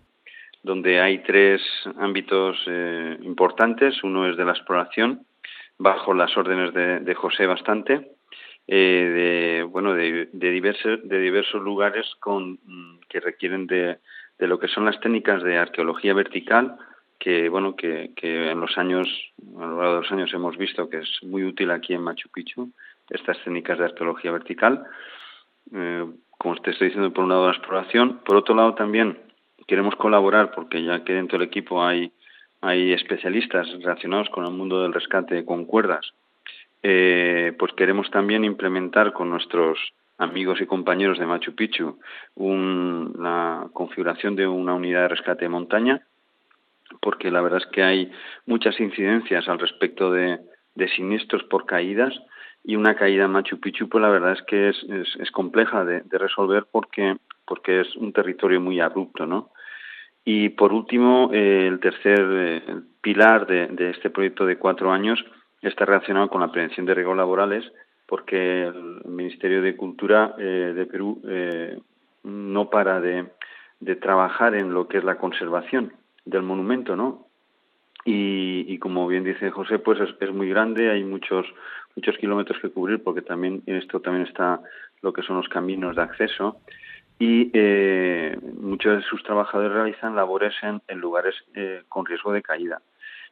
[0.63, 1.61] donde hay tres
[1.99, 4.01] ámbitos eh, importantes.
[4.03, 5.25] Uno es de la exploración,
[5.77, 8.11] bajo las órdenes de, José Bastante,
[8.67, 13.97] eh, de bueno de, diversos de diversos lugares con mm, que requieren de,
[14.39, 16.77] de lo que son las técnicas de arqueología vertical
[17.19, 19.07] que bueno que, que en los años
[19.57, 22.29] a lo largo de los años hemos visto que es muy útil aquí en Machu
[22.29, 22.71] Picchu
[23.09, 24.85] estas técnicas de arqueología vertical
[25.73, 29.17] eh, como te estoy diciendo por un lado la exploración por otro lado también
[29.67, 32.11] queremos colaborar porque ya que dentro del equipo hay
[32.61, 36.13] hay especialistas relacionados con el mundo del rescate con cuerdas
[36.81, 39.79] eh, pues queremos también implementar con nuestros
[40.17, 41.97] amigos y compañeros de Machu Picchu
[42.37, 46.01] la configuración de una unidad de rescate de montaña,
[47.01, 48.11] porque la verdad es que hay
[48.45, 50.39] muchas incidencias al respecto de,
[50.95, 52.13] siniestros por caídas
[52.63, 54.85] y una caída en Machu Picchu, pues la verdad es que es,
[55.19, 59.49] es, compleja de, resolver porque, porque es un territorio muy abrupto, ¿no?
[60.25, 62.61] Y por último, eh, el tercer eh,
[63.01, 65.23] pilar de, este proyecto de cuatro años
[65.61, 67.69] está relacionado con la prevención de riesgos laborales
[68.05, 71.21] porque el Ministerio de Cultura eh, de Perú
[72.23, 73.25] no para de,
[74.01, 75.93] trabajar en lo que es la conservación
[76.25, 77.27] del monumento, ¿no?
[78.05, 81.45] Y, como bien dice José, pues es, muy grande, hay muchos
[81.95, 84.59] muchos kilómetros que cubrir porque también en esto también está
[85.01, 86.57] lo que son los caminos de acceso
[87.19, 91.35] y eh, muchos de sus trabajadores realizan labores en, lugares
[91.89, 92.81] con riesgo de caída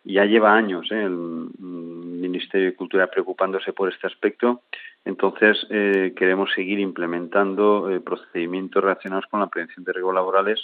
[0.04, 1.04] ya lleva años ¿eh?
[1.04, 4.62] el Ministerio de Cultura preocupándose por este aspecto.
[5.06, 10.60] Entonces, eh, queremos seguir implementando eh, procedimientos relacionados con la prevención de riesgos laborales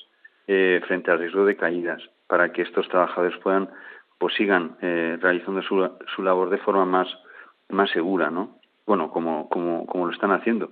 [0.88, 3.68] frente al riesgo de caídas, para que estos trabajadores puedan,
[4.18, 7.10] pues sigan realizando su, su, labor de forma más,
[7.68, 8.58] más segura, ¿no?
[8.86, 10.72] Bueno, como, como, como lo están haciendo.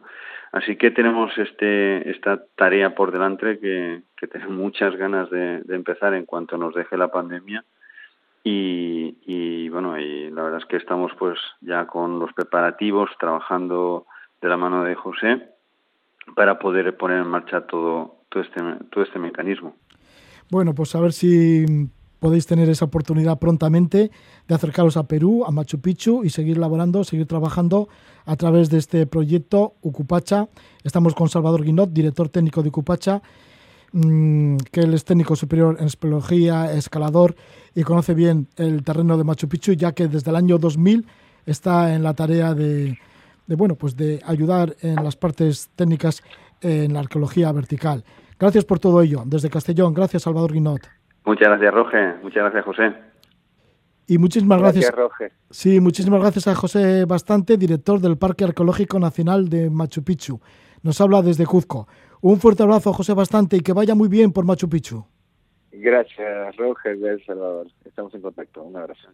[0.55, 6.25] Así que tenemos este, esta tarea por delante que, tenemos muchas ganas de, empezar en
[6.25, 7.65] cuanto nos deje la pandemia
[8.41, 14.05] y, bueno, y la verdad es que estamos pues ya con los preparativos, trabajando
[14.41, 15.49] de la mano de José
[16.37, 19.75] para poder poner en marcha todo, todo, este, todo este mecanismo.
[20.49, 21.65] Bueno, pues a ver si
[22.25, 24.09] podéis tener esa oportunidad prontamente
[24.47, 27.87] de acercaros a Perú, a Machu Picchu y seguir laborando, seguir trabajando
[28.25, 30.49] a través de este proyecto Ucupacha.
[30.83, 33.21] Estamos con Salvador Guinot, director técnico de Ucupacha,
[33.97, 37.33] Mm, que él es técnico superior en espeleología, escalador
[37.73, 41.07] y conoce bien el terreno de Machu Picchu, ya que desde el año 2000
[41.45, 42.97] está en la tarea de,
[43.47, 46.23] bueno, pues de ayudar en las partes técnicas
[46.59, 48.03] en la arqueología vertical.
[48.37, 49.23] Gracias por todo ello.
[49.25, 50.81] Desde Castellón, gracias Salvador Guinot.
[51.25, 52.13] Muchas gracias, Roge.
[52.21, 52.93] Muchas gracias, José.
[54.07, 54.93] Y muchísimas gracias.
[55.49, 60.39] Sí, muchísimas gracias a José Bastante, director del Parque Arqueológico Nacional de Machu Picchu.
[60.83, 61.87] Nos habla desde Cuzco.
[62.21, 65.05] Un fuerte abrazo, José Bastante, y que vaya muy bien por Machu Picchu.
[65.71, 67.67] Gracias, Roger, de Salvador.
[67.83, 68.63] Estamos en contacto.
[68.63, 69.09] Un abrazo.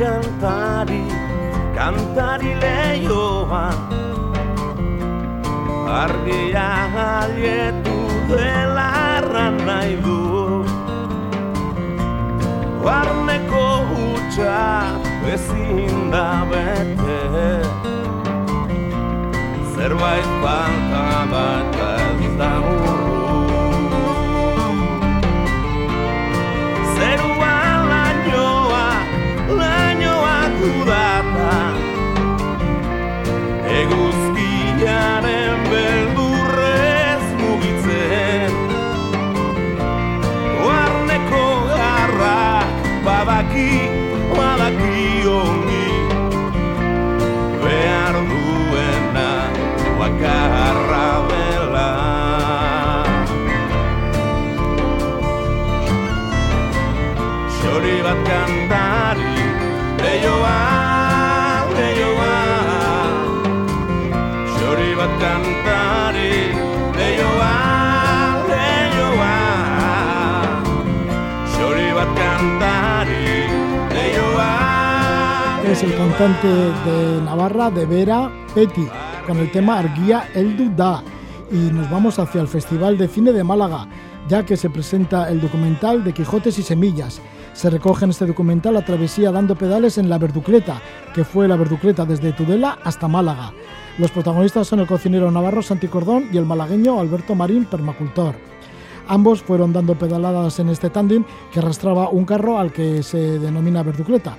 [0.00, 1.04] Kantari,
[1.76, 3.76] kantari lehioan
[6.00, 7.98] Argia jalietu
[8.30, 8.88] dela
[9.18, 10.20] erran nahi du
[12.84, 14.56] Barneko hutsa
[15.34, 17.20] ezin da bete.
[19.74, 21.76] Zerbait falta bat
[22.24, 22.52] ez da
[76.20, 78.86] de Navarra, de Vera, Peti,
[79.26, 81.02] con el tema Arguía El Dudá.
[81.50, 83.88] Y nos vamos hacia el Festival de Cine de Málaga,
[84.28, 87.22] ya que se presenta el documental de Quijotes y Semillas.
[87.54, 90.82] Se recoge en este documental la travesía dando pedales en la Verducleta,
[91.14, 93.54] que fue la Verducleta desde Tudela hasta Málaga.
[93.96, 98.34] Los protagonistas son el cocinero navarro Santi Cordón y el malagueño Alberto Marín, permacultor.
[99.08, 103.82] Ambos fueron dando pedaladas en este tándem que arrastraba un carro al que se denomina
[103.82, 104.36] Verducleta.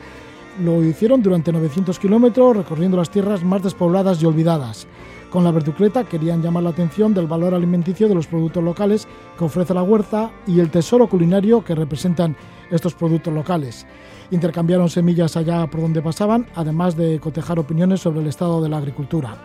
[0.60, 4.86] Lo hicieron durante 900 kilómetros recorriendo las tierras más despobladas y olvidadas.
[5.30, 9.46] Con la verducleta querían llamar la atención del valor alimenticio de los productos locales que
[9.46, 12.36] ofrece la huerta y el tesoro culinario que representan
[12.70, 13.88] estos productos locales.
[14.30, 18.78] Intercambiaron semillas allá por donde pasaban, además de cotejar opiniones sobre el estado de la
[18.78, 19.38] agricultura.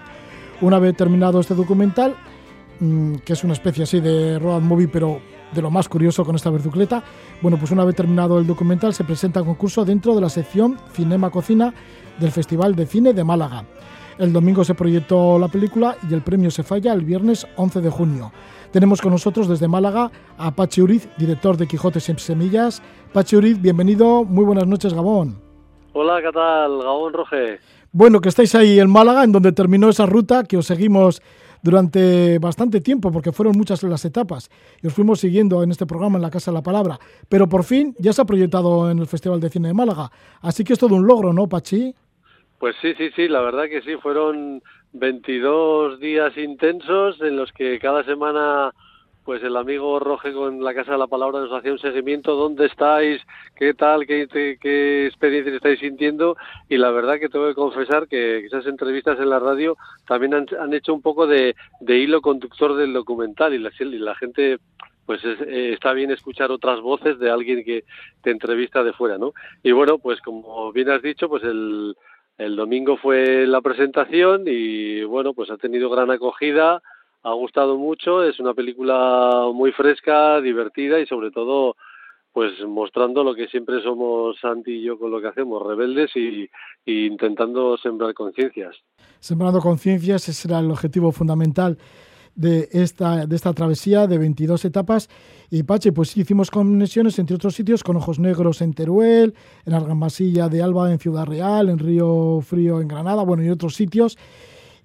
[0.61, 2.17] Una vez terminado este documental,
[2.81, 5.21] mm, que es una especie así de road movie, pero
[5.53, 7.03] de lo más curioso con esta verducleta,
[7.41, 10.79] bueno, pues una vez terminado el documental se presenta a concurso dentro de la sección
[10.93, 11.73] Cinema Cocina
[12.19, 13.65] del Festival de Cine de Málaga.
[14.19, 17.91] El domingo se proyectó la película y el premio se falla el viernes 11 de
[17.91, 18.33] junio.
[18.73, 22.83] Tenemos con nosotros desde Málaga a Pachi Uriz, director de Quijotes en Semillas.
[23.13, 24.25] Pachi Uriz, bienvenido.
[24.25, 25.39] Muy buenas noches, Gabón.
[25.93, 27.59] Hola, ¿qué tal, Gabón Roge?
[27.93, 31.23] Bueno, que estáis ahí en Málaga, en donde terminó esa ruta que os seguimos
[31.67, 34.49] durante bastante tiempo, porque fueron muchas las etapas
[34.81, 36.97] y os fuimos siguiendo en este programa en la Casa de la Palabra.
[37.29, 40.13] Pero por fin ya se ha proyectado en el Festival de Cine de Málaga.
[40.41, 41.93] Así que es todo un logro, ¿no, Pachi?
[42.61, 44.63] Pues sí, sí, sí, la verdad que sí, fueron
[44.93, 48.71] 22 días intensos en los que cada semana
[49.27, 52.67] pues el amigo Roge con la Casa de la Palabra nos hacía un seguimiento, dónde
[52.67, 53.21] estáis,
[53.57, 56.37] qué tal, qué, qué experiencias estáis sintiendo
[56.69, 60.73] y la verdad que tengo que confesar que esas entrevistas en la radio también han,
[60.73, 61.57] hecho un poco de,
[61.87, 64.59] hilo conductor del documental y la, y la gente
[65.05, 67.83] pues eh, está bien escuchar otras voces de alguien que
[68.23, 69.33] te entrevista de fuera, ¿no?
[69.63, 71.97] Y bueno, pues como bien has dicho, pues el
[72.39, 76.83] el domingo fue la presentación y bueno, pues ha tenido gran acogida,
[77.27, 81.75] ha gustado mucho, es una película muy fresca, divertida y sobre todo
[82.33, 86.49] pues mostrando lo que siempre somos Santi y yo con lo que hacemos, rebeldes y,
[86.85, 88.77] y intentando sembrar conciencias.
[89.19, 91.79] Sembrando conciencias, ese era el objetivo fundamental
[92.37, 95.09] de esta, de esta travesía de 22 etapas.
[95.51, 100.49] Y Pache, pues hicimos conexiones entre otros sitios con Ojos Negros en Teruel, en Argamasilla
[100.49, 104.17] de Alba en Ciudad Real, en Río Frío en Granada, bueno, y otros sitios.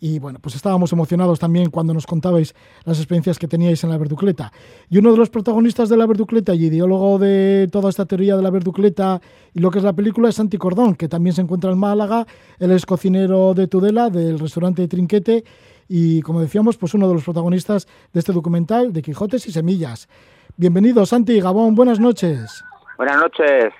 [0.04, 3.99] Y bueno, pues estábamos emocionados también cuando nos contabais las experiencias que teníais en la
[3.99, 4.52] verducleta.
[4.89, 8.41] Y uno de los protagonistas de la verducleta y ideólogo de toda esta teoría de
[8.41, 9.22] la verducleta
[9.54, 12.26] y lo que es la película es Santi Cordón, que también se encuentra en Málaga.
[12.58, 15.43] Él es cocinero de Tudela, del restaurante Trinquete,
[15.88, 20.10] y como decíamos, pues uno de los protagonistas de este documental de Quijotes y Semillas.
[20.58, 22.64] Bienvenido, Santi Gabón, buenas noches.
[22.97, 23.72] Buenas noches.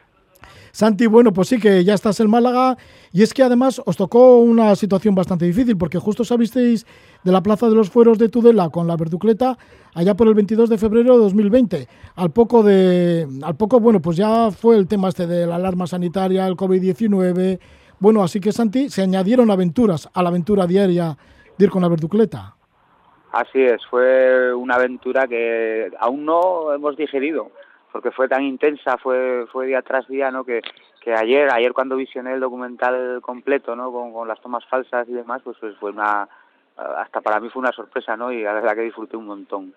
[0.72, 2.78] Santi, bueno, pues sí que ya estás en Málaga
[3.12, 6.86] y es que además os tocó una situación bastante difícil porque justo sabisteis
[7.24, 9.58] de la Plaza de los Fueros de Tudela con la Verducleta
[9.94, 11.88] allá por el 22 de febrero de 2020.
[12.16, 15.88] Al poco de al poco, bueno, pues ya fue el tema este de la alarma
[15.88, 17.60] sanitaria, el COVID-19.
[18.00, 21.18] Bueno, así que Santi, se añadieron aventuras a la aventura diaria
[21.64, 22.56] ir con la verducleta.
[23.32, 27.52] Así es, fue una aventura que aún no hemos digerido,
[27.92, 30.44] porque fue tan intensa, fue, fue día tras día, ¿no?
[30.44, 30.62] Que,
[31.02, 33.92] que ayer, ayer cuando visioné el documental completo, ¿no?
[33.92, 36.28] Con, las tomas falsas y demás, pues, pues, fue una,
[36.98, 38.32] hasta para mí fue una sorpresa, ¿no?
[38.32, 39.74] Y la verdad que disfruté un montón.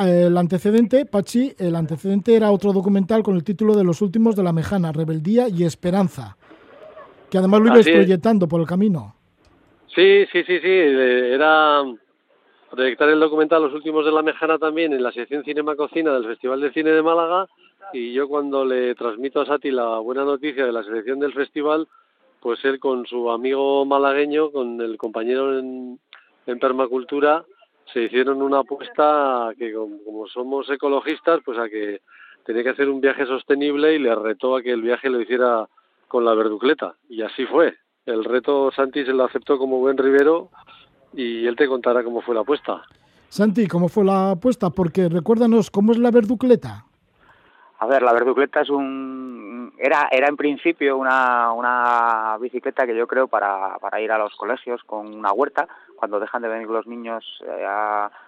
[0.00, 4.42] El antecedente, Pachi, el antecedente era otro documental con el título de Los últimos de
[4.42, 6.36] la Mejana, Rebeldía y Esperanza,
[7.30, 9.14] que además lo ibas proyectando por el camino.
[9.94, 10.68] Sí, sí, sí, sí.
[10.68, 11.82] Era
[12.74, 16.26] proyectar el documental Los Últimos de la Mejana también en la sección Cinema Cocina del
[16.26, 17.48] Festival de Cine de Málaga.
[17.92, 21.86] Y yo cuando le transmito a Sati la buena noticia de la selección del festival,
[22.40, 25.98] pues él con su amigo malagueño, con el compañero en,
[26.60, 27.44] permacultura,
[27.92, 32.00] se hicieron una apuesta que como, somos ecologistas, pues a que
[32.44, 35.68] tenía que hacer un viaje sostenible y le retó a que el viaje lo hiciera
[36.08, 36.94] con la verducleta.
[37.08, 40.50] Y así fue el reto Santi se lo aceptó como buen ribero
[41.16, 42.82] y él te contará cómo fue la apuesta.
[43.28, 44.70] Santi, ¿cómo fue la apuesta?
[44.70, 46.86] Porque recuérdanos, ¿cómo es la verducleta?
[47.78, 53.06] A ver, la verducleta es un era era en principio una, una bicicleta que yo
[53.06, 55.66] creo para, para ir a los colegios con una huerta
[55.96, 57.66] cuando dejan de venir los niños eh,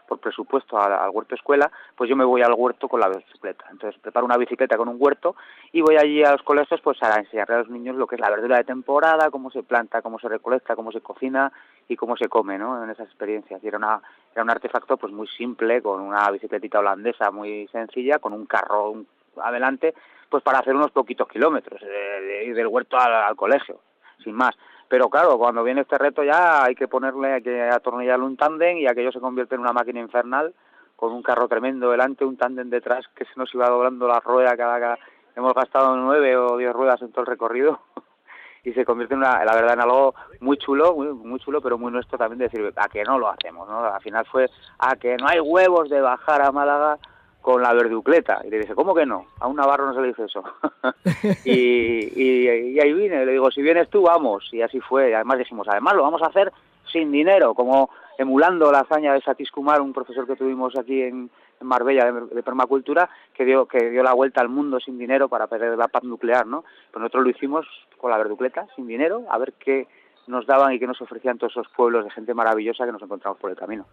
[0.08, 3.66] por presupuesto al, huerto escuela, pues yo me voy al huerto con la bicicleta.
[3.70, 5.36] Entonces preparo una bicicleta con un huerto
[5.72, 8.20] y voy allí a los colegios pues a enseñarle a los niños lo que es
[8.20, 11.52] la verdura de temporada, cómo se planta, cómo se recolecta, cómo se cocina
[11.88, 12.82] y cómo se come, ¿no?
[12.82, 13.62] En esas experiencias.
[13.62, 14.00] Y era una
[14.32, 19.04] era un artefacto pues muy simple con una bicicletita holandesa muy sencilla, con un carro
[19.42, 19.94] adelante,
[20.28, 23.80] pues para hacer unos poquitos kilómetros de, ir del huerto al colegio,
[24.22, 24.54] sin más
[24.88, 28.78] pero claro, cuando viene este reto ya hay que ponerle, hay que atornillarle un tándem
[28.78, 30.54] y aquello se convierte en una máquina infernal
[30.94, 34.56] con un carro tremendo delante, un tándem detrás que se nos iba doblando la rueda
[34.56, 34.98] cada,
[35.34, 37.80] hemos gastado nueve o diez ruedas en todo el recorrido
[38.64, 41.78] y se convierte en una, la verdad en algo muy chulo, muy, muy chulo, pero
[41.78, 43.84] muy nuestro también decir a que no lo hacemos, ¿no?
[43.84, 46.98] Al final fue a que no hay huevos de bajar a Málaga
[47.46, 48.40] con la verducleta.
[48.44, 49.26] Y le dice, ¿cómo que no?
[49.38, 50.42] A un navarro no se le dice eso.
[51.44, 54.48] y, y, ahí vine, le digo, si vienes tú, vamos.
[54.52, 55.10] Y así fue.
[55.10, 56.52] Y además dijimos, además lo vamos a hacer
[56.90, 57.88] sin dinero, como
[58.18, 61.30] emulando la hazaña de Satis Kumar, un profesor que tuvimos aquí en,
[61.60, 65.78] Marbella de, permacultura, que dio, que dio la vuelta al mundo sin dinero para perder
[65.78, 66.64] la paz nuclear, ¿no?
[66.90, 67.64] Pues nosotros lo hicimos
[67.96, 69.86] con la verducleta, sin dinero, a ver qué
[70.26, 73.38] nos daban y qué nos ofrecían todos esos pueblos de gente maravillosa que nos encontramos
[73.38, 73.86] por el camino.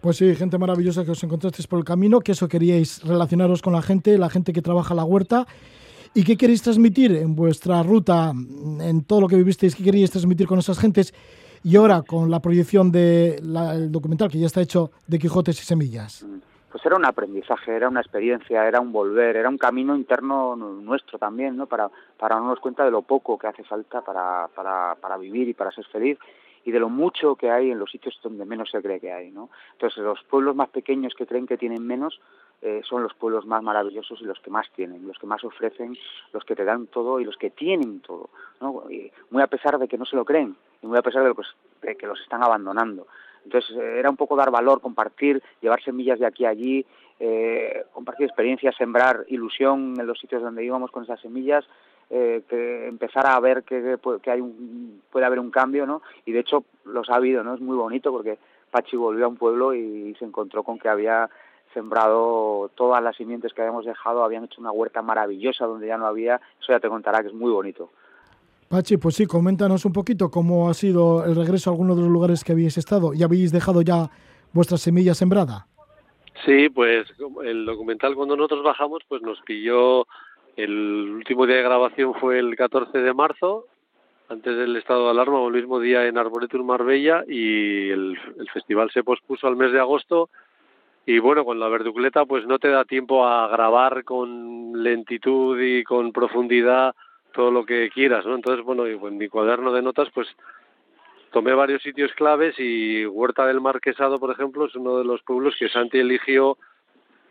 [0.00, 3.72] Pues sí, gente maravillosa que os encontrasteis por el camino, que eso queríais relacionaros con
[3.72, 5.46] la gente, la gente que trabaja la huerta.
[6.14, 9.74] ¿Y qué queréis transmitir en vuestra ruta, en todo lo que vivisteis?
[9.74, 11.12] ¿Qué queríais transmitir con esas gentes?
[11.64, 16.24] Y ahora, con la proyección del documental que ya está hecho de Quijotes y Semillas.
[16.70, 21.18] Pues era un aprendizaje, era una experiencia, era un volver, era un camino interno nuestro
[21.18, 21.66] también, ¿no?
[21.66, 25.54] Para, para darnos cuenta de lo poco que hace falta para, para, para vivir y
[25.54, 26.18] para ser feliz
[26.64, 29.30] y de lo mucho que hay en los sitios donde menos se cree que hay,
[29.30, 29.50] ¿no?
[29.72, 32.20] Entonces, los pueblos más pequeños que creen que tienen menos
[32.60, 35.96] eh, son los pueblos más maravillosos y los que más tienen, los que más ofrecen,
[36.32, 38.30] los que te dan todo y los que tienen todo,
[38.60, 38.84] ¿no?
[39.30, 41.34] muy a pesar de que no se lo creen y muy a pesar de,
[41.82, 43.06] de que los están abandonando.
[43.44, 46.84] Entonces, eh, era un poco dar valor, compartir, llevar semillas de aquí a allí,
[47.20, 51.64] eh, compartir experiencias, sembrar ilusión en los sitios donde íbamos con esas semillas
[52.10, 56.02] eh, que empezar a ver que, que, hay un, puede haber un cambio, ¿no?
[56.24, 57.54] Y de hecho los ha habido, ¿no?
[57.54, 58.38] Es muy bonito porque
[58.70, 61.28] Pachi volvió a un pueblo y se encontró con que había
[61.74, 66.06] sembrado todas las simientes que habíamos dejado, habían hecho una huerta maravillosa donde ya no
[66.06, 67.90] había, eso ya te contará que es muy bonito.
[68.68, 72.10] Pachi, pues sí, coméntanos un poquito cómo ha sido el regreso a algunos de los
[72.10, 74.10] lugares que habéis estado y habéis dejado ya
[74.52, 75.66] vuestra semilla sembrada.
[76.44, 77.06] Sí, pues
[77.44, 80.06] el documental cuando nosotros bajamos pues nos pilló
[80.58, 83.66] el último día de grabación fue el 14 de marzo,
[84.28, 88.18] antes del estado de alarma, o el mismo día en Arboretum Marbella, y el,
[88.52, 90.30] festival se pospuso al mes de agosto.
[91.06, 95.84] Y bueno, con la verducleta pues no te da tiempo a grabar con lentitud y
[95.84, 96.94] con profundidad
[97.32, 98.34] todo lo que quieras, ¿no?
[98.34, 100.26] Entonces, bueno, en mi cuaderno de notas pues
[101.30, 105.54] tomé varios sitios claves y Huerta del Marquesado, por ejemplo, es uno de los pueblos
[105.56, 106.58] que Santi eligió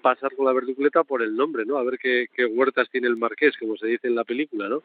[0.08, 1.78] pasar con la verducleta por el nombre, ¿no?
[1.78, 4.84] A ver qué, huertas tiene el marqués, como se dice en la película, ¿no?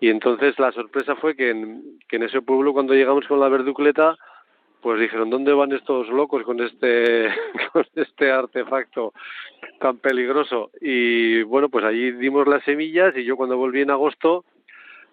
[0.00, 3.48] Y entonces la sorpresa fue que en, que en ese pueblo cuando llegamos con la
[3.48, 4.16] verducleta,
[4.80, 7.28] pues dijeron, ¿dónde van estos locos con este,
[7.72, 9.12] con este artefacto
[9.78, 10.72] tan peligroso?
[10.80, 14.44] Y bueno, pues allí dimos las semillas y yo cuando volví en agosto,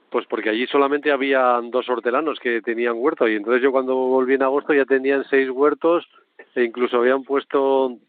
[0.09, 4.33] pues porque allí solamente había dos hortelanos que tenían huerto y entonces yo cuando volví
[4.33, 6.09] en agosto ya tenían seis huertos
[6.55, 7.99] e incluso habían puesto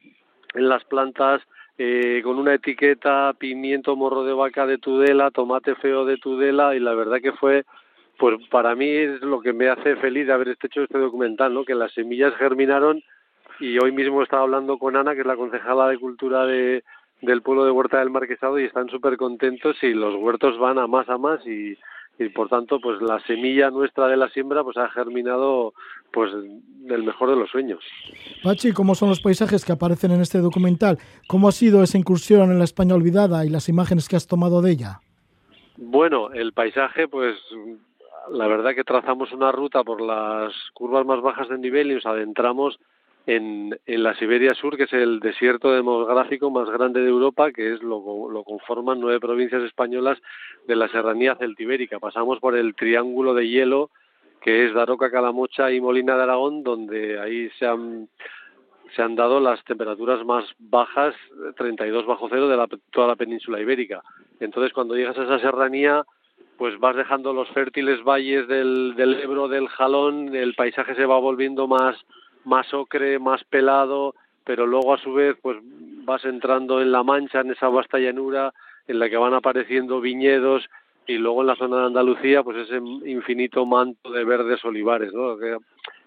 [0.54, 1.42] en las plantas
[1.78, 6.80] eh, con una etiqueta pimiento morro de vaca de Tudela, tomate feo de Tudela y
[6.80, 7.64] la verdad que fue
[8.18, 11.64] pues para mí es lo que me hace feliz de haber hecho este documental, ¿no?
[11.64, 13.02] Que las semillas germinaron
[13.58, 16.84] y hoy mismo estaba hablando con Ana, que es la concejala de cultura de,
[17.20, 20.86] del pueblo de Huerta del Marquesado y están súper contentos y los huertos van a
[20.86, 21.76] más a más y,
[22.18, 25.74] y por tanto pues la semilla nuestra de la siembra pues ha germinado
[26.12, 27.82] pues del mejor de los sueños.
[28.42, 30.98] Pachi, ¿cómo son los paisajes que aparecen en este documental?
[31.26, 34.60] ¿Cómo ha sido esa incursión en la España olvidada y las imágenes que has tomado
[34.62, 35.00] de ella?
[35.76, 37.36] Bueno, el paisaje pues
[38.30, 42.06] la verdad que trazamos una ruta por las curvas más bajas de nivel y nos
[42.06, 42.78] adentramos
[43.26, 47.74] en, en la Siberia Sur, que es el desierto demográfico más grande de Europa, que
[47.74, 50.18] es lo, lo conforman nueve provincias españolas
[50.66, 52.00] de la serranía celtibérica.
[52.00, 53.90] Pasamos por el triángulo de hielo,
[54.40, 58.08] que es Daroca, Calamocha y Molina de Aragón, donde ahí se han,
[58.94, 61.14] se han dado las temperaturas más bajas,
[61.56, 64.02] 32 bajo cero, de la, toda la península ibérica.
[64.40, 66.04] Entonces, cuando llegas a esa serranía,
[66.58, 71.18] pues vas dejando los fértiles valles del, del Ebro, del Jalón, el paisaje se va
[71.18, 71.96] volviendo más
[72.44, 74.14] más ocre, más pelado,
[74.44, 75.58] pero luego a su vez pues
[76.04, 78.52] vas entrando en la mancha, en esa vasta llanura
[78.88, 80.68] en la que van apareciendo viñedos
[81.06, 85.36] y luego en la zona de Andalucía pues ese infinito manto de verdes olivares, ¿no?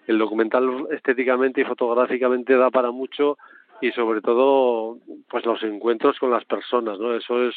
[0.06, 3.38] el documental estéticamente y fotográficamente da para mucho
[3.80, 7.14] y sobre todo pues los encuentros con las personas, ¿no?
[7.14, 7.54] Eso es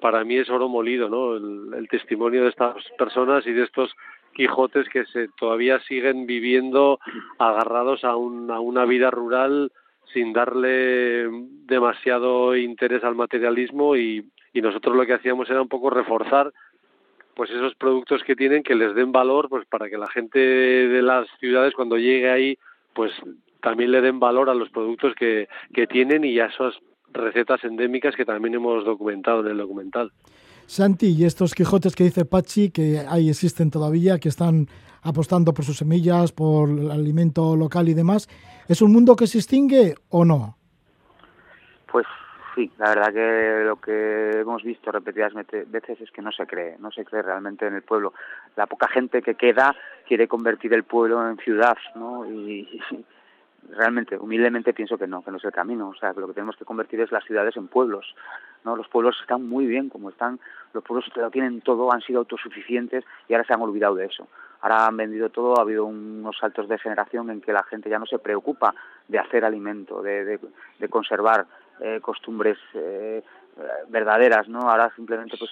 [0.00, 1.36] para mí es oro molido, ¿no?
[1.36, 3.94] el testimonio de estas personas y de estos
[4.34, 6.98] Quijotes que se todavía siguen viviendo
[7.38, 9.72] agarrados a, una vida rural
[10.12, 11.28] sin darle
[11.66, 16.52] demasiado interés al materialismo y, nosotros lo que hacíamos era un poco reforzar
[17.34, 21.02] pues esos productos que tienen que les den valor pues para que la gente de
[21.02, 22.56] las ciudades cuando llegue ahí
[22.92, 23.10] pues
[23.60, 26.78] también le den valor a los productos que, que tienen y a esas
[27.12, 30.12] recetas endémicas que también hemos documentado en el documental.
[30.66, 34.66] Santi, y estos Quijotes que dice Pachi, que ahí existen todavía, que están
[35.02, 38.28] apostando por sus semillas, por el alimento local y demás,
[38.68, 40.56] ¿es un mundo que se extingue o no?
[41.92, 42.06] Pues
[42.54, 46.76] sí, la verdad que lo que hemos visto repetidas veces es que no se cree,
[46.78, 48.14] no se cree realmente en el pueblo.
[48.56, 49.76] La poca gente que queda
[50.08, 52.28] quiere convertir el pueblo en ciudad, ¿no?
[52.28, 52.80] Y,
[53.70, 55.88] realmente, humildemente pienso que no, que no es el camino.
[55.88, 58.14] O sea, que lo que tenemos que convertir es las ciudades en pueblos.
[58.64, 58.76] ¿no?
[58.76, 60.40] Los pueblos están muy bien como están,
[60.72, 64.28] los pueblos lo tienen todo, han sido autosuficientes y ahora se han olvidado de eso.
[64.60, 67.98] Ahora han vendido todo, ha habido unos saltos de generación en que la gente ya
[67.98, 68.74] no se preocupa
[69.08, 70.38] de hacer alimento, de,
[70.78, 71.46] de, conservar
[71.80, 73.22] eh, costumbres eh,
[73.88, 74.60] verdaderas, ¿no?
[74.60, 75.50] Ahora simplemente pues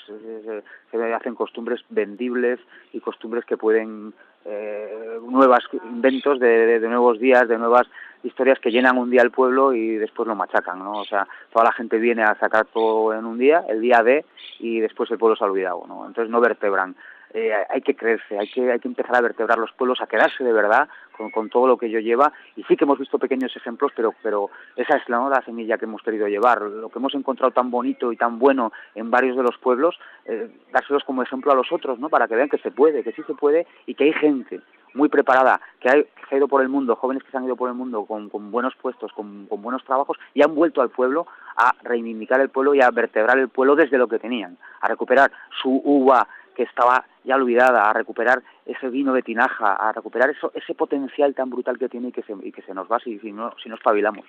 [0.90, 2.58] se hacen costumbres vendibles
[2.92, 7.86] y costumbres que pueden eh, nuevas inventos de, nuevos días, de nuevas
[8.22, 10.92] historias que llenan un día el pueblo y después lo machacan, ¿no?
[10.98, 14.24] O sea, toda la gente viene a sacar todo en un día, el día de,
[14.58, 16.06] y después el pueblo se ha olvidado, ¿no?
[16.06, 16.94] Entonces no vertebran.
[17.34, 20.44] Eh, hay que creerse, hay que, hay que empezar a vertebrar los pueblos, a quedarse
[20.44, 22.32] de verdad con, con, todo lo que ello lleva.
[22.56, 25.86] Y sí que hemos visto pequeños ejemplos, pero, pero esa es la, la semilla que
[25.86, 26.60] hemos querido llevar.
[26.60, 30.50] Lo que hemos encontrado tan bonito y tan bueno en varios de los pueblos, eh,
[30.72, 32.10] dárselos como ejemplo a los otros, ¿no?
[32.10, 34.60] Para que vean que se puede, que sí se puede y que hay gente
[34.94, 37.68] muy preparada, que que ha ido por el mundo, jóvenes que se han ido por
[37.68, 41.26] el mundo con, con buenos puestos, con, con buenos trabajos y han vuelto al pueblo
[41.56, 45.30] a reivindicar el pueblo y a vertebrar el pueblo desde lo que tenían, a recuperar
[45.60, 50.52] su uva que estaba ya olvidada, a recuperar ese vino de tinaja, a recuperar eso,
[50.54, 53.32] ese potencial tan brutal que tiene y que se, que se nos va si, si,
[53.32, 54.24] no, si no espabilamos.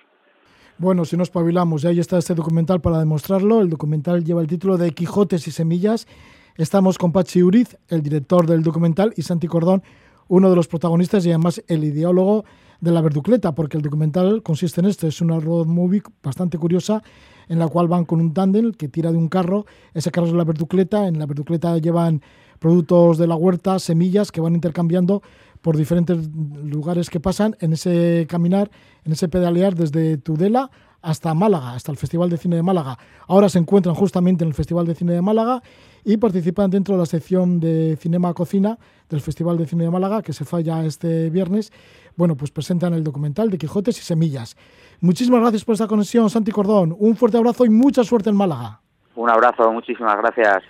[0.76, 3.60] Bueno, si nos espabilamos, y ahí está este documental para demostrarlo.
[3.60, 6.08] El documental lleva el título de Quijotes y Semillas.
[6.56, 9.82] Estamos con Pachi Uriz, el director del documental, y Santi Cordón,
[10.28, 12.44] uno de los protagonistas y además el ideólogo
[12.84, 17.02] de la verducleta, porque el documental consiste en esto, es una road movie bastante curiosa
[17.48, 19.64] en la cual van con un tándem que tira de un carro,
[19.94, 22.20] ese carro es la verducleta, en la verducleta llevan
[22.58, 25.22] productos de la huerta, semillas que van intercambiando
[25.62, 26.28] por diferentes
[26.62, 28.70] lugares que pasan en ese caminar,
[29.04, 30.70] en ese pedalear desde Tudela
[31.04, 32.98] hasta Málaga, hasta el Festival de Cine de Málaga.
[33.28, 35.62] Ahora se encuentran justamente en el Festival de Cine de Málaga
[36.04, 38.78] y participan dentro de la sección de Cinema Cocina
[39.08, 41.72] del Festival de Cine de Málaga, que se falla este viernes.
[42.16, 44.56] Bueno, pues presentan el documental de Quijotes y Semillas.
[45.00, 46.96] Muchísimas gracias por esta conexión, Santi Cordón.
[46.98, 48.80] Un fuerte abrazo y mucha suerte en Málaga.
[49.14, 50.62] Un abrazo, muchísimas gracias.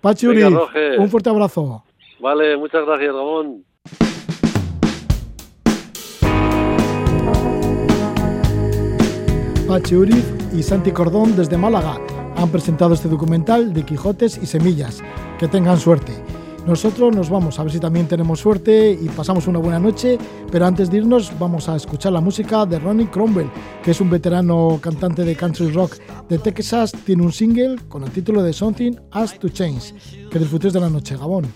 [0.00, 0.46] Pachi Uriz,
[0.98, 1.84] un fuerte abrazo.
[2.20, 3.64] Vale, muchas gracias, Ramón.
[9.72, 11.98] Pachi Uriz y Santi Cordón desde Málaga
[12.36, 14.98] han presentado este documental de Quijotes y Semillas.
[15.38, 16.12] Que tengan suerte.
[16.66, 20.18] Nosotros nos vamos a ver si también tenemos suerte y pasamos una buena noche,
[20.50, 23.50] pero antes de irnos vamos a escuchar la música de Ronnie Cromwell,
[23.82, 25.96] que es un veterano cantante de country rock
[26.28, 29.94] de Texas, tiene un single con el título de Something Has to Change.
[30.30, 31.46] Que disfrutes de la noche, Gabón.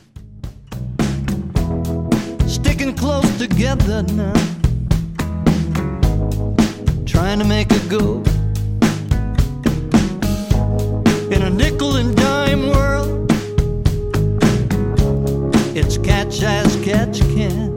[2.48, 4.32] Sticking close together now,
[7.16, 8.22] trying to make it go
[11.34, 13.32] in a nickel and dime world.
[15.74, 17.72] It's catch as catch can.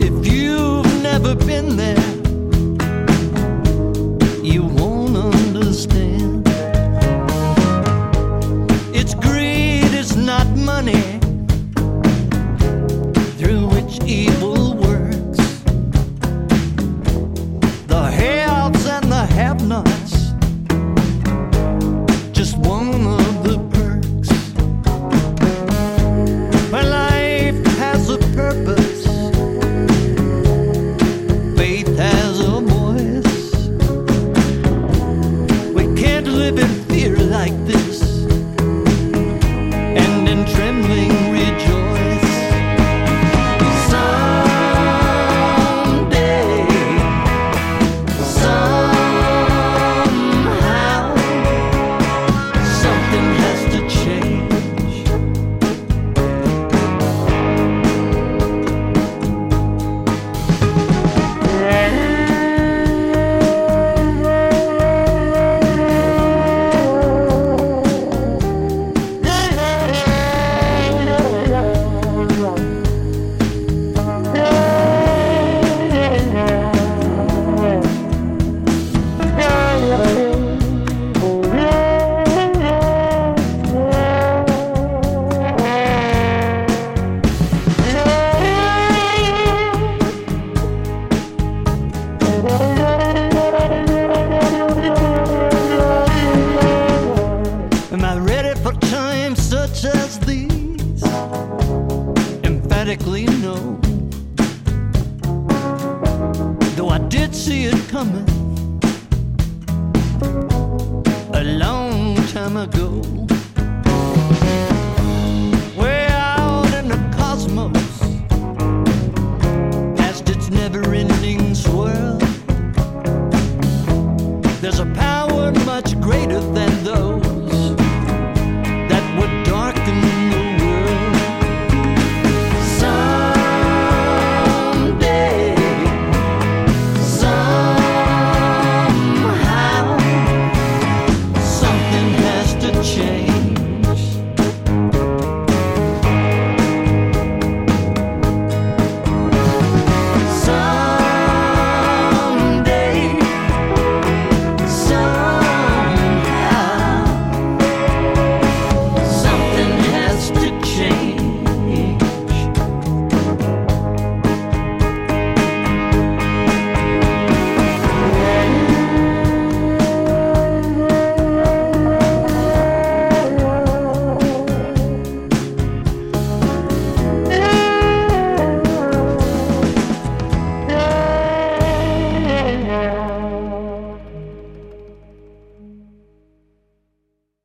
[0.00, 2.17] If you've never been there,